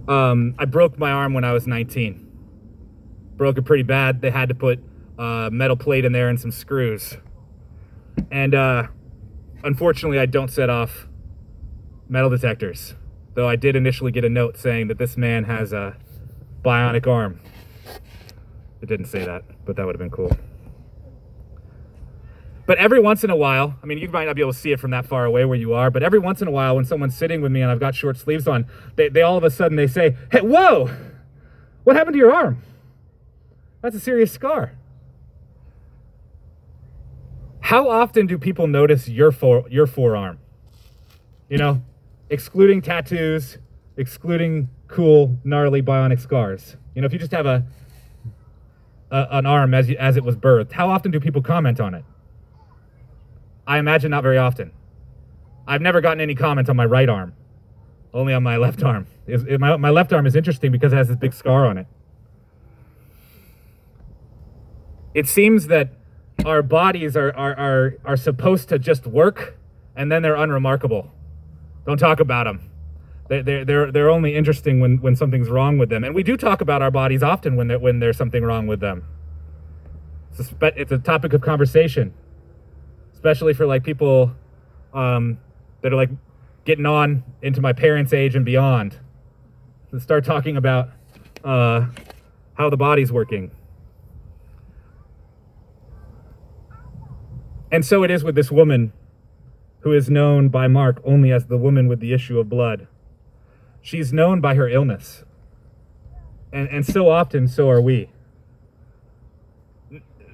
Um, 0.09 0.53
I 0.59 0.65
broke 0.65 0.99
my 0.99 1.11
arm 1.11 1.33
when 1.33 1.45
I 1.45 1.53
was 1.53 1.65
19. 1.65 2.29
Broke 3.37 3.57
it 3.57 3.61
pretty 3.61 3.83
bad. 3.83 4.19
They 4.19 4.31
had 4.31 4.49
to 4.49 4.55
put 4.55 4.83
a 5.17 5.47
metal 5.49 5.77
plate 5.77 6.03
in 6.03 6.11
there 6.11 6.27
and 6.27 6.37
some 6.37 6.51
screws. 6.51 7.15
And 8.29 8.53
uh, 8.53 8.87
unfortunately, 9.63 10.19
I 10.19 10.25
don't 10.25 10.51
set 10.51 10.69
off 10.69 11.07
metal 12.09 12.29
detectors. 12.29 12.95
Though 13.35 13.47
I 13.47 13.57
did 13.57 13.75
initially 13.75 14.11
get 14.11 14.23
a 14.25 14.29
note 14.29 14.57
saying 14.57 14.87
that 14.87 14.97
this 14.97 15.17
man 15.17 15.43
has 15.43 15.73
a 15.73 15.97
bionic 16.63 17.05
arm. 17.05 17.39
It 18.81 18.87
didn't 18.87 19.05
say 19.05 19.25
that, 19.25 19.43
but 19.65 19.75
that 19.75 19.85
would 19.85 19.95
have 19.95 19.99
been 19.99 20.09
cool. 20.09 20.35
But 22.65 22.77
every 22.77 22.99
once 22.99 23.23
in 23.23 23.29
a 23.29 23.35
while, 23.35 23.75
I 23.83 23.85
mean, 23.85 23.99
you 23.99 24.09
might 24.09 24.25
not 24.25 24.35
be 24.35 24.41
able 24.41 24.53
to 24.53 24.57
see 24.57 24.71
it 24.71 24.79
from 24.79 24.91
that 24.91 25.05
far 25.05 25.25
away 25.25 25.45
where 25.45 25.57
you 25.57 25.73
are, 25.73 25.91
but 25.91 26.01
every 26.01 26.17
once 26.17 26.41
in 26.41 26.47
a 26.47 26.51
while, 26.51 26.75
when 26.75 26.85
someone's 26.85 27.15
sitting 27.15 27.41
with 27.41 27.51
me 27.51 27.61
and 27.61 27.69
I've 27.69 27.79
got 27.79 27.93
short 27.93 28.17
sleeves 28.17 28.47
on, 28.47 28.65
they, 28.95 29.09
they 29.09 29.21
all 29.21 29.37
of 29.37 29.43
a 29.43 29.51
sudden 29.51 29.75
they 29.75 29.85
say, 29.85 30.15
"Hey, 30.31 30.41
whoa! 30.41 30.89
What 31.83 31.95
happened 31.95 32.13
to 32.13 32.17
your 32.17 32.33
arm? 32.33 32.63
That's 33.81 33.95
a 33.95 33.99
serious 33.99 34.31
scar." 34.31 34.73
How 37.59 37.89
often 37.89 38.27
do 38.27 38.37
people 38.37 38.67
notice 38.67 39.09
your 39.09 39.31
for, 39.31 39.65
your 39.69 39.87
forearm? 39.87 40.39
You 41.49 41.57
know, 41.57 41.81
excluding 42.29 42.81
tattoos, 42.81 43.57
excluding 43.97 44.69
cool, 44.87 45.37
gnarly 45.43 45.81
bionic 45.81 46.19
scars. 46.19 46.77
You 46.93 47.01
know, 47.01 47.05
if 47.05 47.13
you 47.13 47.19
just 47.19 47.31
have 47.31 47.45
a, 47.45 47.65
a 49.11 49.27
an 49.31 49.45
arm 49.45 49.73
as 49.73 49.89
you, 49.89 49.97
as 49.97 50.17
it 50.17 50.23
was 50.23 50.35
birthed, 50.35 50.71
how 50.71 50.89
often 50.89 51.11
do 51.11 51.19
people 51.19 51.41
comment 51.41 51.79
on 51.79 51.93
it? 51.93 52.03
I 53.67 53.77
imagine 53.79 54.11
not 54.11 54.23
very 54.23 54.37
often. 54.37 54.71
I've 55.67 55.81
never 55.81 56.01
gotten 56.01 56.21
any 56.21 56.35
comment 56.35 56.69
on 56.69 56.75
my 56.75 56.85
right 56.85 57.09
arm, 57.09 57.33
only 58.13 58.33
on 58.33 58.43
my 58.43 58.57
left 58.65 58.83
arm. 58.83 59.07
my, 59.59 59.77
my 59.77 59.89
left 59.89 60.13
arm 60.13 60.25
is 60.25 60.35
interesting 60.35 60.71
because 60.71 60.93
it 60.93 60.97
has 60.97 61.07
this 61.07 61.17
big 61.17 61.33
scar 61.33 61.65
on 61.65 61.77
it. 61.77 61.87
It 65.13 65.27
seems 65.27 65.67
that 65.67 65.93
our 66.45 66.61
bodies 66.61 67.15
are, 67.15 67.33
are, 67.35 67.55
are, 67.55 67.97
are 68.03 68.17
supposed 68.17 68.67
to 68.69 68.77
just 68.77 69.07
work 69.07 69.57
and 69.95 70.11
then 70.11 70.21
they're 70.21 70.35
unremarkable. 70.35 71.11
Don't 71.85 71.97
talk 71.97 72.19
about 72.19 72.45
them. 72.45 72.69
They, 73.27 73.41
they're, 73.41 73.65
they're, 73.65 73.91
they're 73.91 74.09
only 74.09 74.35
interesting 74.35 74.79
when, 74.79 74.97
when 75.01 75.15
something's 75.15 75.49
wrong 75.49 75.77
with 75.77 75.89
them. 75.89 76.03
And 76.03 76.13
we 76.13 76.23
do 76.23 76.37
talk 76.37 76.61
about 76.61 76.81
our 76.81 76.91
bodies 76.91 77.23
often 77.23 77.55
when, 77.55 77.69
when 77.81 77.99
there's 77.99 78.17
something 78.17 78.43
wrong 78.43 78.67
with 78.67 78.79
them. 78.79 79.05
It's 80.37 80.51
a, 80.51 80.81
it's 80.81 80.91
a 80.91 80.97
topic 80.97 81.33
of 81.33 81.41
conversation 81.41 82.13
especially 83.25 83.55
for 83.55 83.65
like 83.65 83.83
people 83.83 84.31
um, 84.93 85.39
that 85.81 85.91
are 85.91 85.95
like 85.95 86.11
getting 86.63 86.85
on 86.85 87.23
into 87.41 87.59
my 87.59 87.73
parents' 87.73 88.13
age 88.13 88.35
and 88.35 88.45
beyond. 88.45 88.99
To 89.89 89.99
start 89.99 90.25
talking 90.25 90.57
about 90.57 90.89
uh, 91.43 91.87
how 92.53 92.69
the 92.69 92.77
body's 92.77 93.11
working. 93.11 93.49
And 97.71 97.83
so 97.83 98.03
it 98.03 98.11
is 98.11 98.23
with 98.23 98.35
this 98.35 98.51
woman 98.51 98.93
who 99.85 99.93
is 99.93 100.09
known 100.09 100.49
by 100.49 100.67
Mark 100.67 101.01
only 101.05 101.31
as 101.31 101.45
the 101.45 101.57
woman 101.57 101.87
with 101.87 102.01
the 102.01 102.11
issue 102.11 102.37
of 102.39 102.49
blood. 102.49 102.87
She's 103.81 104.11
known 104.11 104.41
by 104.41 104.55
her 104.55 104.67
illness. 104.67 105.23
And, 106.51 106.67
and 106.67 106.85
so 106.85 107.07
often, 107.07 107.47
so 107.47 107.69
are 107.69 107.79
we. 107.79 108.09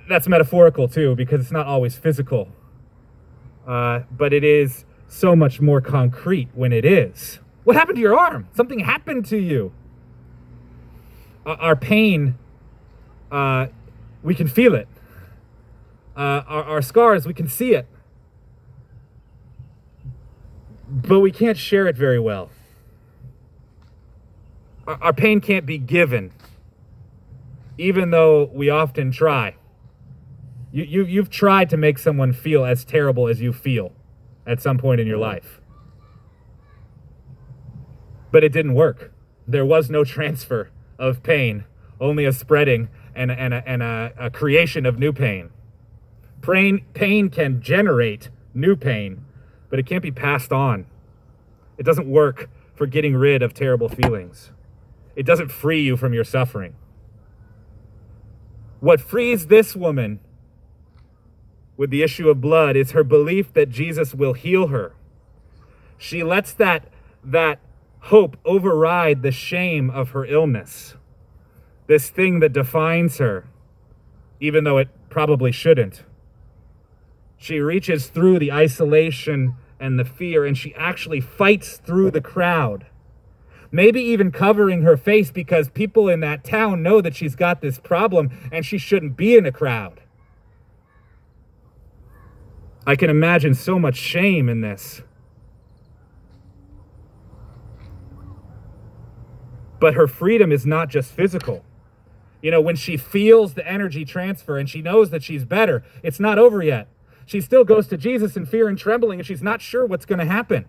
That's 0.09 0.27
metaphorical 0.27 0.87
too, 0.87 1.15
because 1.15 1.41
it's 1.41 1.51
not 1.51 1.67
always 1.67 1.95
physical 1.95 2.47
uh, 3.67 4.01
but 4.11 4.33
it 4.33 4.43
is 4.43 4.85
so 5.07 5.35
much 5.35 5.61
more 5.61 5.81
concrete 5.81 6.49
when 6.53 6.73
it 6.73 6.85
is. 6.85 7.39
What 7.63 7.75
happened 7.75 7.97
to 7.97 8.01
your 8.01 8.17
arm? 8.17 8.47
Something 8.53 8.79
happened 8.79 9.25
to 9.27 9.37
you. 9.37 9.71
Uh, 11.45 11.55
our 11.59 11.75
pain, 11.75 12.37
uh, 13.31 13.67
we 14.23 14.35
can 14.35 14.47
feel 14.47 14.73
it. 14.73 14.87
Uh, 16.15 16.43
our, 16.47 16.63
our 16.63 16.81
scars, 16.81 17.25
we 17.25 17.33
can 17.33 17.47
see 17.47 17.73
it. 17.73 17.87
But 20.91 21.21
we 21.21 21.32
can't 21.32 21.58
share 21.58 21.88
it 21.88 21.95
very 21.95 22.19
well. 22.19 22.49
Our, 24.86 25.13
pain 25.13 25.39
can't 25.39 25.65
be 25.65 25.77
given, 25.77 26.32
even 27.77 28.10
though 28.10 28.49
we 28.54 28.69
often 28.69 29.12
try. 29.12 29.56
You, 30.73 30.84
you, 30.84 31.06
you've 31.06 31.30
tried 31.30 31.69
to 31.69 31.77
make 31.77 31.97
someone 31.97 32.34
feel 32.34 32.65
as 32.65 32.84
terrible 32.84 33.30
as 33.30 33.39
you 33.39 33.54
feel 33.54 33.93
at 34.45 34.62
some 34.62 34.77
point 34.77 34.99
in 34.99 35.08
your 35.08 35.15
mm-hmm. 35.15 35.32
life. 35.32 35.62
But 38.32 38.43
it 38.43 38.51
didn't 38.51 38.73
work. 38.73 39.13
There 39.47 39.65
was 39.65 39.89
no 39.89 40.04
transfer 40.04 40.71
of 40.99 41.23
pain, 41.23 41.63
only 42.01 42.25
a 42.25 42.34
spreading 42.34 42.89
and, 43.15 43.32
and, 43.32 43.54
a, 43.54 43.63
and 43.65 43.82
a, 43.82 44.13
a 44.17 44.30
creation 44.30 44.86
of 44.86 44.99
new 44.99 45.13
pain. 45.13 45.51
pain. 46.41 46.84
Pain 46.93 47.30
can 47.30 47.62
generate 47.62 48.30
new 48.54 48.75
pain, 48.75 49.25
but 49.71 49.79
it 49.79 49.88
can't 49.88 50.03
be 50.03 50.12
passed 50.12 50.51
on. 50.51 50.86
It 51.79 51.84
doesn't 51.84 52.07
work 52.07 52.47
for 52.75 52.86
getting 52.86 53.15
rid 53.15 53.41
of 53.41 53.55
terrible 53.55 53.89
feelings. 53.89 54.51
It 55.15 55.25
doesn't 55.25 55.51
free 55.51 55.81
you 55.81 55.97
from 55.97 56.13
your 56.13 56.23
suffering. 56.23 56.75
What 58.81 59.01
frees 59.01 59.47
this 59.47 59.75
woman 59.75 60.19
with 61.77 61.89
the 61.89 62.03
issue 62.03 62.29
of 62.29 62.41
blood 62.41 62.75
is 62.75 62.91
her 62.91 63.03
belief 63.03 63.53
that 63.53 63.69
Jesus 63.69 64.13
will 64.13 64.34
heal 64.34 64.67
her. 64.67 64.93
She 65.97 66.21
lets 66.21 66.53
that, 66.53 66.88
that 67.23 67.60
hope 68.05 68.38
override 68.43 69.21
the 69.21 69.31
shame 69.31 69.89
of 69.89 70.10
her 70.10 70.25
illness, 70.25 70.95
this 71.88 72.10
thing 72.10 72.39
that 72.39 72.53
defines 72.53 73.19
her, 73.19 73.47
even 74.39 74.63
though 74.63 74.79
it 74.79 74.89
probably 75.10 75.51
shouldn't. 75.51 76.03
She 77.38 77.60
reaches 77.60 78.07
through 78.07 78.39
the 78.39 78.51
isolation 78.51 79.55
and 79.82 80.00
the 80.00 80.06
fear, 80.06 80.46
and 80.46 80.58
she 80.58 80.74
actually 80.76 81.20
fights 81.20 81.78
through 81.78 82.12
the 82.12 82.22
crowd. 82.22 82.86
Maybe 83.72 84.02
even 84.02 84.32
covering 84.32 84.84
her 84.84 84.96
face 84.96 85.32
because 85.32 85.70
people 85.70 86.08
in 86.08 86.20
that 86.20 86.44
town 86.44 86.84
know 86.84 87.02
that 87.02 87.15
she's 87.15 87.36
got 87.36 87.62
this 87.62 87.80
problem 87.80 88.30
and 88.52 88.65
she 88.65 88.78
shouldn't 88.78 89.17
be 89.17 89.36
in 89.36 89.46
a 89.46 89.52
crowd. 89.52 90.02
I 92.86 92.96
can 92.96 93.10
imagine 93.10 93.54
so 93.54 93.80
much 93.80 93.96
shame 93.96 94.50
in 94.50 94.62
this. 94.62 95.02
But 99.80 99.94
her 99.94 100.08
freedom 100.08 100.52
is 100.52 100.65
not 100.65 100.89
just 100.89 101.12
physical. 101.12 101.63
You 102.41 102.52
know, 102.52 102.62
when 102.62 102.76
she 102.76 102.98
feels 102.98 103.54
the 103.54 103.67
energy 103.67 104.04
transfer 104.04 104.58
and 104.58 104.70
she 104.70 104.82
knows 104.82 105.12
that 105.12 105.24
she's 105.24 105.46
better, 105.46 105.84
it's 106.04 106.20
not 106.20 106.38
over 106.38 106.62
yet. 106.62 106.88
She 107.25 107.41
still 107.41 107.63
goes 107.63 107.88
to 107.88 107.97
Jesus 107.97 108.36
in 108.36 108.45
fear 108.45 108.67
and 108.67 108.77
trembling, 108.77 109.19
and 109.19 109.27
she's 109.27 109.43
not 109.43 109.62
sure 109.62 109.86
what's 109.86 110.05
going 110.05 110.19
to 110.19 110.25
happen. 110.25 110.65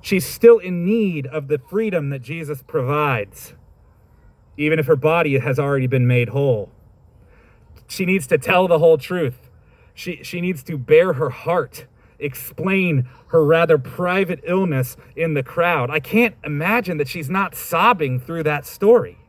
She's 0.00 0.26
still 0.26 0.58
in 0.58 0.84
need 0.84 1.26
of 1.26 1.48
the 1.48 1.58
freedom 1.58 2.10
that 2.10 2.20
Jesus 2.20 2.62
provides, 2.62 3.54
even 4.56 4.78
if 4.78 4.86
her 4.86 4.96
body 4.96 5.38
has 5.38 5.58
already 5.58 5.86
been 5.86 6.06
made 6.06 6.30
whole. 6.30 6.70
She 7.86 8.06
needs 8.06 8.26
to 8.28 8.38
tell 8.38 8.68
the 8.68 8.78
whole 8.78 8.98
truth. 8.98 9.50
She, 9.94 10.20
she 10.22 10.40
needs 10.40 10.62
to 10.64 10.78
bare 10.78 11.14
her 11.14 11.30
heart 11.30 11.86
explain 12.20 13.08
her 13.28 13.44
rather 13.44 13.78
private 13.78 14.40
illness 14.44 14.96
in 15.16 15.34
the 15.34 15.42
crowd. 15.42 15.90
I 15.90 16.00
can't 16.00 16.34
imagine 16.44 16.98
that 16.98 17.08
she's 17.08 17.30
not 17.30 17.54
sobbing 17.54 18.20
through 18.20 18.42
that 18.44 18.66
story. 18.66 19.19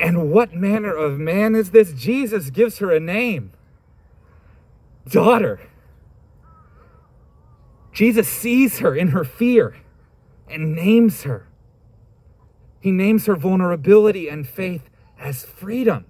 And 0.00 0.32
what 0.32 0.54
manner 0.54 0.94
of 0.94 1.18
man 1.18 1.54
is 1.54 1.72
this? 1.72 1.92
Jesus 1.92 2.48
gives 2.48 2.78
her 2.78 2.90
a 2.90 2.98
name 2.98 3.52
daughter. 5.06 5.60
Jesus 7.92 8.26
sees 8.26 8.78
her 8.78 8.94
in 8.94 9.08
her 9.08 9.24
fear 9.24 9.76
and 10.48 10.74
names 10.74 11.24
her. 11.24 11.48
He 12.80 12.90
names 12.90 13.26
her 13.26 13.36
vulnerability 13.36 14.26
and 14.28 14.48
faith 14.48 14.88
as 15.18 15.44
freedom. 15.44 16.06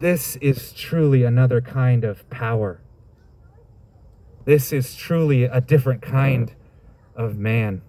This 0.00 0.34
is 0.36 0.72
truly 0.72 1.22
another 1.22 1.60
kind 1.60 2.02
of 2.02 2.28
power. 2.28 2.80
This 4.46 4.72
is 4.72 4.96
truly 4.96 5.44
a 5.44 5.60
different 5.60 6.02
kind 6.02 6.54
of 7.14 7.36
man. 7.36 7.82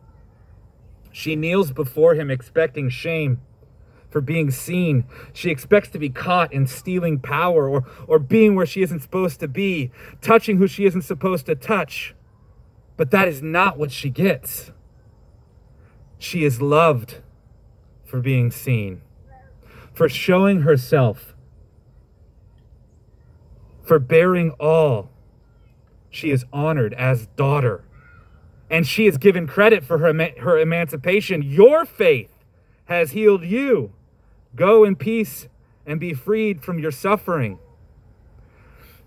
She 1.12 1.36
kneels 1.36 1.72
before 1.72 2.14
him, 2.14 2.30
expecting 2.30 2.90
shame 2.90 3.42
for 4.10 4.22
being 4.22 4.52
seen. 4.52 5.06
She 5.34 5.50
expects 5.50 5.90
to 5.90 6.00
be 6.00 6.10
caught 6.10 6.54
in 6.54 6.68
stealing 6.68 7.20
power 7.20 7.70
or, 7.70 7.86
or 8.08 8.20
being 8.20 8.56
where 8.56 8.66
she 8.66 8.82
isn't 8.82 9.02
supposed 9.02 9.40
to 9.42 9.48
be, 9.48 9.92
touching 10.22 10.58
who 10.58 10.68
she 10.68 10.86
isn't 10.86 11.02
supposed 11.04 11.46
to 11.48 11.56
touch. 11.56 12.16
But 12.96 13.12
that 13.12 13.28
is 13.28 13.42
not 13.42 13.78
what 13.78 13.92
she 13.92 14.10
gets. 14.10 14.72
She 16.18 16.44
is 16.44 16.62
loved 16.62 17.22
for 18.06 18.22
being 18.22 18.50
seen, 18.50 19.02
for 19.94 20.10
showing 20.10 20.62
herself, 20.62 21.36
for 23.84 24.00
bearing 24.00 24.52
all. 24.60 25.10
She 26.10 26.32
is 26.32 26.46
honored 26.52 26.94
as 26.94 27.28
daughter. 27.36 27.84
And 28.70 28.88
she 28.88 29.06
is 29.08 29.18
given 29.18 29.48
credit 29.48 29.84
for 29.84 30.00
her, 30.00 30.14
her 30.40 30.58
emancipation. 30.58 31.42
Your 31.42 31.86
faith 31.86 32.32
has 32.86 33.12
healed 33.12 33.46
you. 33.46 33.94
Go 34.56 34.84
in 34.84 34.96
peace 34.96 35.48
and 35.86 36.00
be 36.00 36.14
freed 36.14 36.62
from 36.62 36.80
your 36.80 36.92
suffering. 36.92 37.60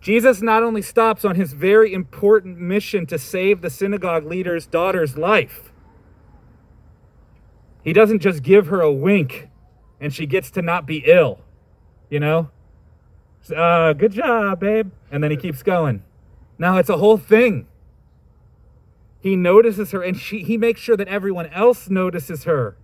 Jesus 0.00 0.40
not 0.40 0.62
only 0.62 0.81
stops 0.81 1.24
on 1.24 1.37
his 1.37 1.53
very 1.53 1.92
important 1.92 2.59
mission 2.59 3.07
to 3.07 3.18
save 3.18 3.61
the 3.61 3.68
synagogue 3.68 4.24
leader's 4.24 4.66
daughter's 4.66 5.18
life, 5.18 5.72
he 7.85 7.92
doesn't 7.92 8.20
just 8.20 8.42
give 8.42 8.68
her 8.68 8.81
a 8.81 8.92
wink 8.92 9.48
and 10.00 10.14
she 10.14 10.26
gets 10.26 10.50
to 10.53 10.62
not 10.62 10.87
be 10.87 11.03
ill, 11.07 11.40
you 12.09 12.18
know? 12.20 12.50
Uh, 13.55 13.92
good 13.92 14.12
job, 14.12 14.61
babe. 14.61 14.90
And 15.11 15.22
then 15.22 15.31
he 15.31 15.37
keeps 15.37 15.62
going. 15.62 16.03
Now 16.59 16.79
it's 16.79 16.88
a 16.88 16.98
whole 16.98 17.16
thing. 17.16 17.66
He 19.20 19.37
notices 19.37 19.90
her 19.90 20.03
and 20.03 20.16
she, 20.16 20.42
he 20.42 20.57
makes 20.57 20.81
sure 20.81 20.96
that 20.96 21.09
everyone 21.09 21.46
else 21.48 21.90
notices 21.90 22.44
her. 22.44 22.76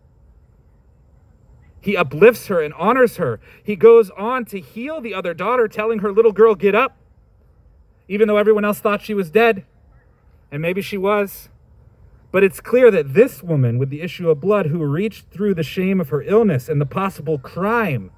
He 1.87 1.97
uplifts 1.97 2.49
her 2.49 2.61
and 2.61 2.75
honors 2.75 3.17
her. 3.17 3.39
He 3.63 3.77
goes 3.77 4.11
on 4.11 4.45
to 4.47 4.59
heal 4.59 5.01
the 5.01 5.15
other 5.15 5.33
daughter, 5.33 5.69
telling 5.69 6.01
her 6.01 6.11
little 6.11 6.33
girl, 6.33 6.57
Get 6.57 6.75
up, 6.75 6.97
even 8.09 8.27
though 8.27 8.39
everyone 8.39 8.65
else 8.65 8.81
thought 8.81 9.03
she 9.03 9.15
was 9.15 9.31
dead. 9.31 9.65
And 10.51 10.61
maybe 10.61 10.83
she 10.83 10.97
was. 10.97 11.49
But 12.33 12.43
it's 12.43 12.61
clear 12.61 12.91
that 12.91 13.15
this 13.15 13.41
woman 13.41 13.79
with 13.79 13.91
the 13.91 14.01
issue 14.01 14.29
of 14.29 14.41
blood, 14.41 14.67
who 14.67 14.85
reached 14.85 15.31
through 15.31 15.55
the 15.55 15.63
shame 15.63 16.01
of 16.01 16.09
her 16.09 16.23
illness 16.23 16.69
and 16.69 16.81
the 16.81 16.87
possible 16.87 17.39
crime 17.39 18.11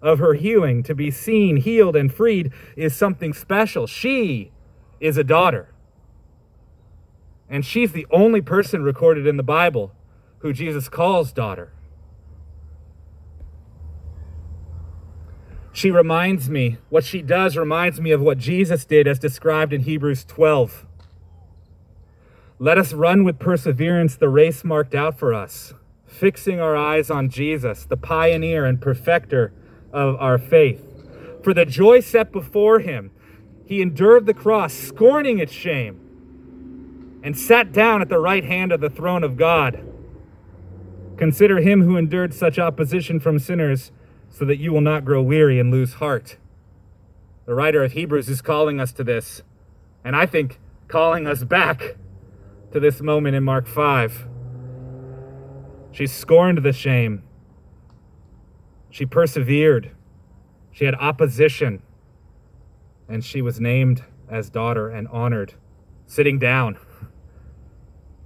of 0.00 0.20
her 0.20 0.34
healing 0.34 0.84
to 0.84 0.94
be 0.94 1.10
seen, 1.10 1.56
healed, 1.56 1.96
and 1.96 2.14
freed, 2.14 2.52
is 2.76 2.94
something 2.94 3.32
special. 3.32 3.88
She 3.88 4.52
is 5.00 5.16
a 5.16 5.24
daughter. 5.24 5.74
And 7.50 7.66
she's 7.66 7.90
the 7.90 8.06
only 8.12 8.42
person 8.42 8.84
recorded 8.84 9.26
in 9.26 9.36
the 9.36 9.42
Bible 9.42 9.92
who 10.38 10.52
Jesus 10.52 10.88
calls 10.88 11.32
daughter. 11.32 11.72
She 15.78 15.92
reminds 15.92 16.50
me, 16.50 16.78
what 16.88 17.04
she 17.04 17.22
does 17.22 17.56
reminds 17.56 18.00
me 18.00 18.10
of 18.10 18.20
what 18.20 18.38
Jesus 18.38 18.84
did 18.84 19.06
as 19.06 19.20
described 19.20 19.72
in 19.72 19.82
Hebrews 19.82 20.24
12. 20.24 20.84
Let 22.58 22.78
us 22.78 22.92
run 22.92 23.22
with 23.22 23.38
perseverance 23.38 24.16
the 24.16 24.28
race 24.28 24.64
marked 24.64 24.92
out 24.92 25.20
for 25.20 25.32
us, 25.32 25.74
fixing 26.04 26.58
our 26.58 26.74
eyes 26.74 27.12
on 27.12 27.28
Jesus, 27.28 27.84
the 27.84 27.96
pioneer 27.96 28.64
and 28.64 28.80
perfecter 28.80 29.52
of 29.92 30.16
our 30.16 30.36
faith. 30.36 30.84
For 31.44 31.54
the 31.54 31.64
joy 31.64 32.00
set 32.00 32.32
before 32.32 32.80
him, 32.80 33.12
he 33.64 33.80
endured 33.80 34.26
the 34.26 34.34
cross, 34.34 34.74
scorning 34.74 35.38
its 35.38 35.52
shame, 35.52 37.20
and 37.22 37.38
sat 37.38 37.70
down 37.70 38.02
at 38.02 38.08
the 38.08 38.18
right 38.18 38.42
hand 38.42 38.72
of 38.72 38.80
the 38.80 38.90
throne 38.90 39.22
of 39.22 39.36
God. 39.36 39.78
Consider 41.16 41.60
him 41.60 41.82
who 41.82 41.96
endured 41.96 42.34
such 42.34 42.58
opposition 42.58 43.20
from 43.20 43.38
sinners 43.38 43.92
so 44.30 44.44
that 44.44 44.58
you 44.58 44.72
will 44.72 44.80
not 44.80 45.04
grow 45.04 45.22
weary 45.22 45.58
and 45.58 45.70
lose 45.70 45.94
heart. 45.94 46.36
The 47.46 47.54
writer 47.54 47.82
of 47.82 47.92
Hebrews 47.92 48.28
is 48.28 48.42
calling 48.42 48.78
us 48.78 48.92
to 48.92 49.04
this, 49.04 49.42
and 50.04 50.14
I 50.14 50.26
think 50.26 50.60
calling 50.86 51.26
us 51.26 51.44
back 51.44 51.96
to 52.72 52.80
this 52.80 53.00
moment 53.00 53.34
in 53.34 53.44
Mark 53.44 53.66
5. 53.66 54.26
She 55.92 56.06
scorned 56.06 56.62
the 56.62 56.72
shame. 56.72 57.22
She 58.90 59.06
persevered. 59.06 59.92
She 60.70 60.84
had 60.84 60.94
opposition. 60.94 61.82
And 63.08 63.24
she 63.24 63.40
was 63.40 63.58
named 63.58 64.04
as 64.28 64.50
daughter 64.50 64.88
and 64.90 65.08
honored, 65.08 65.54
sitting 66.06 66.38
down 66.38 66.78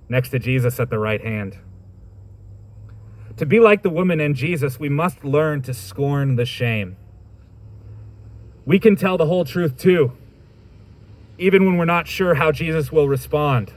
next 0.08 0.30
to 0.30 0.38
Jesus 0.38 0.78
at 0.80 0.90
the 0.90 0.98
right 0.98 1.24
hand. 1.24 1.58
To 3.38 3.46
be 3.46 3.60
like 3.60 3.82
the 3.82 3.90
woman 3.90 4.20
in 4.20 4.34
Jesus, 4.34 4.78
we 4.78 4.88
must 4.88 5.24
learn 5.24 5.62
to 5.62 5.72
scorn 5.72 6.36
the 6.36 6.44
shame. 6.44 6.96
We 8.64 8.78
can 8.78 8.94
tell 8.94 9.16
the 9.16 9.26
whole 9.26 9.44
truth 9.44 9.78
too, 9.78 10.12
even 11.38 11.64
when 11.64 11.76
we're 11.76 11.84
not 11.84 12.06
sure 12.06 12.34
how 12.34 12.52
Jesus 12.52 12.92
will 12.92 13.08
respond. 13.08 13.72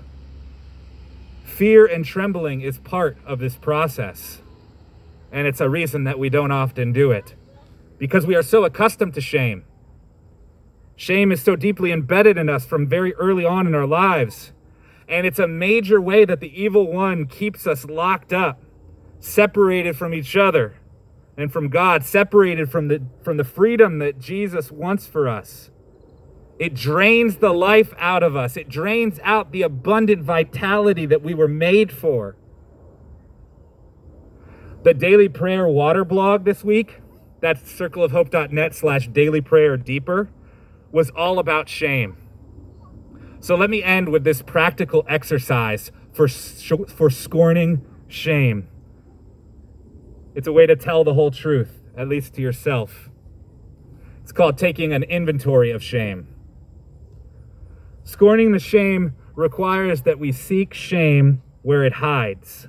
Fear 1.43 1.85
and 1.85 2.03
trembling 2.03 2.61
is 2.61 2.79
part 2.79 3.17
of 3.25 3.39
this 3.39 3.55
process, 3.55 4.41
and 5.31 5.47
it's 5.47 5.61
a 5.61 5.69
reason 5.69 6.03
that 6.03 6.19
we 6.19 6.29
don't 6.29 6.51
often 6.51 6.91
do 6.91 7.11
it 7.11 7.33
because 7.97 8.27
we 8.27 8.35
are 8.35 8.43
so 8.43 8.65
accustomed 8.65 9.13
to 9.13 9.21
shame. 9.21 9.63
Shame 10.97 11.31
is 11.31 11.41
so 11.41 11.55
deeply 11.55 11.91
embedded 11.91 12.37
in 12.37 12.49
us 12.49 12.65
from 12.65 12.87
very 12.87 13.13
early 13.15 13.45
on 13.45 13.67
in 13.67 13.73
our 13.73 13.87
lives, 13.87 14.51
and 15.07 15.25
it's 15.25 15.39
a 15.39 15.47
major 15.47 16.01
way 16.01 16.25
that 16.25 16.41
the 16.41 16.61
evil 16.61 16.91
one 16.91 17.25
keeps 17.25 17.65
us 17.65 17.85
locked 17.85 18.33
up 18.33 18.59
separated 19.25 19.97
from 19.97 20.13
each 20.13 20.37
other 20.37 20.75
and 21.37 21.51
from 21.51 21.69
God, 21.69 22.03
separated 22.03 22.69
from 22.69 22.87
the, 22.87 23.01
from 23.23 23.37
the 23.37 23.43
freedom 23.43 23.99
that 23.99 24.19
Jesus 24.19 24.71
wants 24.71 25.07
for 25.07 25.27
us. 25.27 25.71
It 26.57 26.73
drains 26.73 27.37
the 27.37 27.51
life 27.51 27.93
out 27.97 28.23
of 28.23 28.35
us. 28.35 28.55
It 28.55 28.69
drains 28.69 29.19
out 29.23 29.51
the 29.51 29.63
abundant 29.63 30.23
vitality 30.23 31.05
that 31.07 31.21
we 31.21 31.33
were 31.33 31.49
made 31.49 31.91
for. 31.91 32.37
The 34.83 34.93
daily 34.93 35.27
prayer 35.27 35.67
water 35.67 36.05
blog 36.05 36.45
this 36.45 36.63
week, 36.63 37.01
that's 37.41 37.61
circleofhope.net 37.63 38.75
slash 38.75 39.07
daily 39.09 39.41
prayer 39.41 39.75
deeper, 39.75 40.29
was 40.91 41.09
all 41.09 41.39
about 41.39 41.67
shame. 41.67 42.15
So 43.41 43.55
let 43.55 43.69
me 43.69 43.83
end 43.83 44.09
with 44.09 44.23
this 44.23 44.41
practical 44.41 45.03
exercise 45.09 45.91
for, 46.13 46.27
for 46.27 47.09
scorning 47.09 47.85
shame. 48.07 48.69
It's 50.35 50.47
a 50.47 50.51
way 50.51 50.65
to 50.65 50.75
tell 50.75 51.05
the 51.05 51.13
whole 51.13 51.31
truth, 51.31 51.81
at 51.97 52.09
least 52.09 52.33
to 52.33 52.41
yourself. 52.41 53.09
It's 54.21 54.33
called 54.33 54.57
taking 54.57 54.91
an 54.91 55.03
inventory 55.03 55.71
of 55.71 55.81
shame. 55.81 56.27
Scorning 58.03 58.51
the 58.51 58.59
shame 58.59 59.13
requires 59.33 60.01
that 60.01 60.19
we 60.19 60.33
seek 60.33 60.73
shame 60.73 61.41
where 61.61 61.85
it 61.85 61.93
hides. 61.93 62.67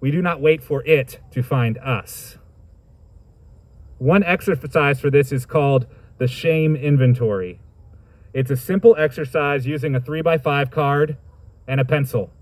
We 0.00 0.10
do 0.10 0.22
not 0.22 0.40
wait 0.40 0.62
for 0.62 0.82
it 0.86 1.20
to 1.32 1.42
find 1.42 1.76
us. 1.78 2.38
One 3.98 4.24
exercise 4.24 4.98
for 4.98 5.10
this 5.10 5.32
is 5.32 5.44
called 5.44 5.86
the 6.16 6.26
shame 6.26 6.74
inventory. 6.74 7.60
It's 8.32 8.50
a 8.50 8.56
simple 8.56 8.96
exercise 8.98 9.66
using 9.66 9.94
a 9.94 10.00
3x5 10.00 10.70
card 10.70 11.18
and 11.68 11.78
a 11.78 11.84
pencil 11.84 12.32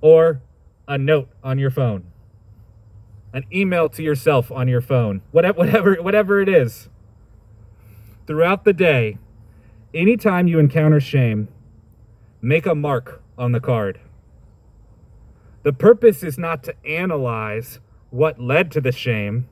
or 0.00 0.40
a 0.88 0.96
note 0.96 1.28
on 1.42 1.58
your 1.58 1.70
phone 1.70 2.04
an 3.34 3.44
email 3.54 3.90
to 3.90 4.04
yourself 4.04 4.52
on 4.52 4.68
your 4.68 4.82
phone, 4.82 5.22
whatever, 5.32 5.58
whatever 5.58 5.96
whatever 6.02 6.42
it 6.42 6.50
is. 6.50 6.90
Throughout 8.26 8.64
the 8.64 8.74
day, 8.74 9.18
anytime 9.94 10.48
you 10.48 10.58
encounter 10.60 11.00
shame, 11.00 11.48
make 12.42 12.66
a 12.66 12.74
mark 12.74 13.22
on 13.38 13.52
the 13.52 13.60
card. 13.60 14.00
The 15.64 15.72
purpose 15.74 16.22
is 16.24 16.38
not 16.38 16.62
to 16.64 16.74
analyze 16.86 17.80
what 18.10 18.40
led 18.40 18.70
to 18.72 18.82
the 18.82 18.92
shame 18.92 19.48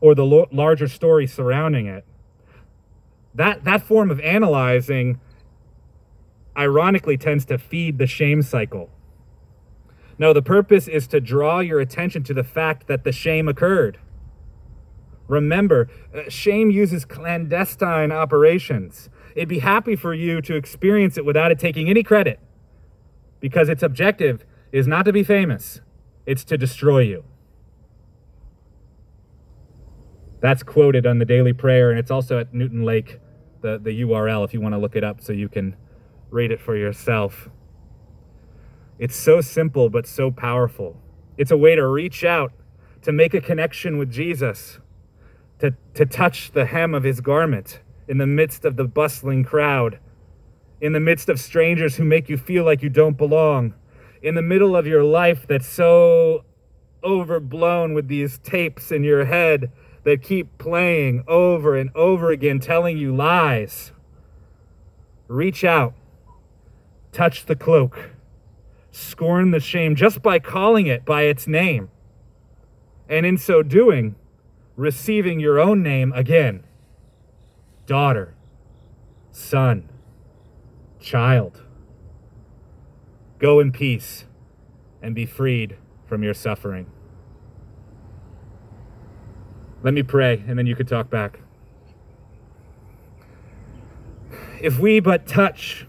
or 0.00 0.14
the 0.14 0.24
lo- 0.26 0.48
larger 0.52 0.88
story 0.88 1.26
surrounding 1.26 1.86
it. 1.86 2.04
that 3.34 3.64
that 3.64 3.82
form 3.82 4.10
of 4.10 4.20
analyzing 4.20 5.20
ironically 6.56 7.16
tends 7.18 7.44
to 7.46 7.58
feed 7.58 7.98
the 7.98 8.06
shame 8.06 8.42
cycle. 8.42 8.90
No, 10.18 10.32
the 10.32 10.42
purpose 10.42 10.86
is 10.88 11.06
to 11.08 11.20
draw 11.20 11.60
your 11.60 11.80
attention 11.80 12.22
to 12.24 12.34
the 12.34 12.44
fact 12.44 12.86
that 12.86 13.04
the 13.04 13.12
shame 13.12 13.48
occurred. 13.48 13.98
Remember, 15.26 15.88
uh, 16.14 16.28
shame 16.28 16.70
uses 16.70 17.04
clandestine 17.04 18.12
operations. 18.12 19.08
It'd 19.34 19.48
be 19.48 19.60
happy 19.60 19.96
for 19.96 20.14
you 20.14 20.40
to 20.42 20.54
experience 20.54 21.16
it 21.16 21.24
without 21.24 21.50
it 21.50 21.58
taking 21.58 21.88
any 21.88 22.02
credit 22.02 22.38
because 23.40 23.68
its 23.68 23.82
objective 23.82 24.44
is 24.72 24.86
not 24.86 25.04
to 25.04 25.12
be 25.12 25.22
famous, 25.22 25.80
it's 26.26 26.44
to 26.44 26.56
destroy 26.56 27.00
you. 27.00 27.24
That's 30.40 30.62
quoted 30.62 31.06
on 31.06 31.18
the 31.18 31.24
Daily 31.24 31.52
Prayer, 31.52 31.90
and 31.90 31.98
it's 31.98 32.10
also 32.10 32.38
at 32.38 32.52
Newton 32.52 32.84
Lake, 32.84 33.18
the, 33.62 33.78
the 33.78 34.02
URL, 34.02 34.44
if 34.44 34.52
you 34.52 34.60
want 34.60 34.74
to 34.74 34.78
look 34.78 34.94
it 34.94 35.02
up 35.02 35.22
so 35.22 35.32
you 35.32 35.48
can 35.48 35.76
read 36.30 36.50
it 36.50 36.60
for 36.60 36.76
yourself. 36.76 37.48
It's 38.98 39.16
so 39.16 39.40
simple, 39.40 39.90
but 39.90 40.06
so 40.06 40.30
powerful. 40.30 40.96
It's 41.36 41.50
a 41.50 41.56
way 41.56 41.74
to 41.74 41.86
reach 41.86 42.24
out, 42.24 42.52
to 43.02 43.12
make 43.12 43.34
a 43.34 43.40
connection 43.40 43.98
with 43.98 44.10
Jesus, 44.10 44.78
to, 45.58 45.74
to 45.94 46.06
touch 46.06 46.52
the 46.52 46.66
hem 46.66 46.94
of 46.94 47.02
his 47.02 47.20
garment 47.20 47.80
in 48.06 48.18
the 48.18 48.26
midst 48.26 48.64
of 48.64 48.76
the 48.76 48.84
bustling 48.84 49.44
crowd, 49.44 49.98
in 50.80 50.92
the 50.92 51.00
midst 51.00 51.28
of 51.28 51.40
strangers 51.40 51.96
who 51.96 52.04
make 52.04 52.28
you 52.28 52.36
feel 52.36 52.64
like 52.64 52.82
you 52.82 52.90
don't 52.90 53.16
belong, 53.16 53.74
in 54.22 54.34
the 54.34 54.42
middle 54.42 54.76
of 54.76 54.86
your 54.86 55.04
life 55.04 55.46
that's 55.46 55.66
so 55.66 56.44
overblown 57.02 57.94
with 57.94 58.08
these 58.08 58.38
tapes 58.38 58.90
in 58.92 59.04
your 59.04 59.24
head 59.24 59.70
that 60.04 60.22
keep 60.22 60.56
playing 60.58 61.24
over 61.26 61.76
and 61.76 61.90
over 61.94 62.30
again, 62.30 62.60
telling 62.60 62.96
you 62.96 63.14
lies. 63.14 63.92
Reach 65.28 65.64
out 65.64 65.94
touch 67.14 67.46
the 67.46 67.54
cloak, 67.54 68.10
scorn 68.94 69.50
the 69.50 69.58
shame 69.58 69.96
just 69.96 70.22
by 70.22 70.38
calling 70.38 70.86
it 70.86 71.04
by 71.04 71.22
its 71.22 71.48
name, 71.48 71.90
and 73.08 73.26
in 73.26 73.36
so 73.36 73.62
doing, 73.62 74.14
receiving 74.76 75.40
your 75.40 75.58
own 75.58 75.82
name 75.82 76.12
again 76.12 76.62
daughter, 77.86 78.34
son, 79.30 79.90
child. 81.00 81.62
Go 83.38 83.60
in 83.60 83.72
peace 83.72 84.24
and 85.02 85.14
be 85.14 85.26
freed 85.26 85.76
from 86.06 86.22
your 86.22 86.32
suffering. 86.32 86.86
Let 89.82 89.92
me 89.92 90.02
pray, 90.02 90.42
and 90.46 90.58
then 90.58 90.66
you 90.66 90.74
could 90.74 90.88
talk 90.88 91.10
back. 91.10 91.40
If 94.62 94.78
we 94.78 95.00
but 95.00 95.26
touch 95.26 95.86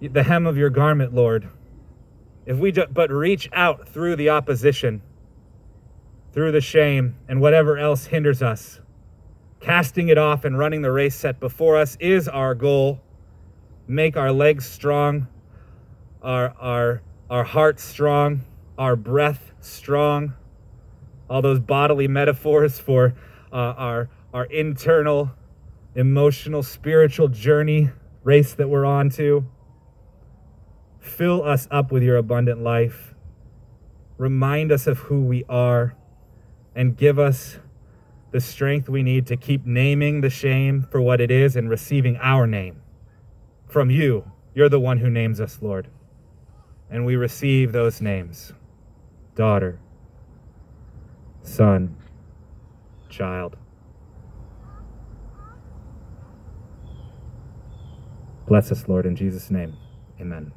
the 0.00 0.22
hem 0.22 0.46
of 0.46 0.56
your 0.56 0.70
garment, 0.70 1.14
Lord. 1.14 1.48
If 2.44 2.58
we 2.58 2.70
but 2.70 3.10
reach 3.10 3.48
out 3.52 3.88
through 3.88 4.16
the 4.16 4.30
opposition, 4.30 5.02
through 6.32 6.52
the 6.52 6.60
shame, 6.60 7.16
and 7.28 7.40
whatever 7.40 7.78
else 7.78 8.06
hinders 8.06 8.42
us, 8.42 8.80
casting 9.60 10.08
it 10.08 10.18
off 10.18 10.44
and 10.44 10.58
running 10.58 10.82
the 10.82 10.92
race 10.92 11.16
set 11.16 11.40
before 11.40 11.76
us 11.76 11.96
is 11.98 12.28
our 12.28 12.54
goal. 12.54 13.00
Make 13.88 14.16
our 14.16 14.32
legs 14.32 14.66
strong, 14.66 15.26
our, 16.22 16.54
our, 16.60 17.02
our 17.30 17.44
hearts 17.44 17.82
strong, 17.82 18.44
our 18.78 18.96
breath 18.96 19.52
strong. 19.60 20.34
All 21.28 21.42
those 21.42 21.58
bodily 21.58 22.06
metaphors 22.06 22.78
for 22.78 23.14
uh, 23.52 23.56
our, 23.56 24.08
our 24.32 24.44
internal, 24.44 25.32
emotional, 25.96 26.62
spiritual 26.62 27.26
journey 27.28 27.90
race 28.22 28.54
that 28.54 28.68
we're 28.68 28.84
on 28.84 29.10
to. 29.10 29.44
Fill 31.06 31.44
us 31.44 31.68
up 31.70 31.92
with 31.92 32.02
your 32.02 32.16
abundant 32.16 32.62
life. 32.62 33.14
Remind 34.18 34.72
us 34.72 34.86
of 34.86 34.98
who 34.98 35.22
we 35.22 35.44
are 35.48 35.94
and 36.74 36.96
give 36.96 37.18
us 37.18 37.58
the 38.32 38.40
strength 38.40 38.88
we 38.88 39.02
need 39.02 39.26
to 39.28 39.36
keep 39.36 39.64
naming 39.64 40.20
the 40.20 40.28
shame 40.28 40.86
for 40.90 41.00
what 41.00 41.20
it 41.20 41.30
is 41.30 41.56
and 41.56 41.70
receiving 41.70 42.16
our 42.16 42.46
name 42.46 42.82
from 43.66 43.88
you. 43.88 44.30
You're 44.54 44.68
the 44.68 44.80
one 44.80 44.98
who 44.98 45.08
names 45.08 45.40
us, 45.40 45.58
Lord. 45.62 45.88
And 46.90 47.06
we 47.06 47.16
receive 47.16 47.72
those 47.72 48.00
names 48.00 48.52
daughter, 49.34 49.78
son, 51.42 51.96
child. 53.08 53.56
Bless 58.46 58.70
us, 58.70 58.88
Lord, 58.88 59.06
in 59.06 59.16
Jesus' 59.16 59.50
name. 59.50 59.76
Amen. 60.20 60.52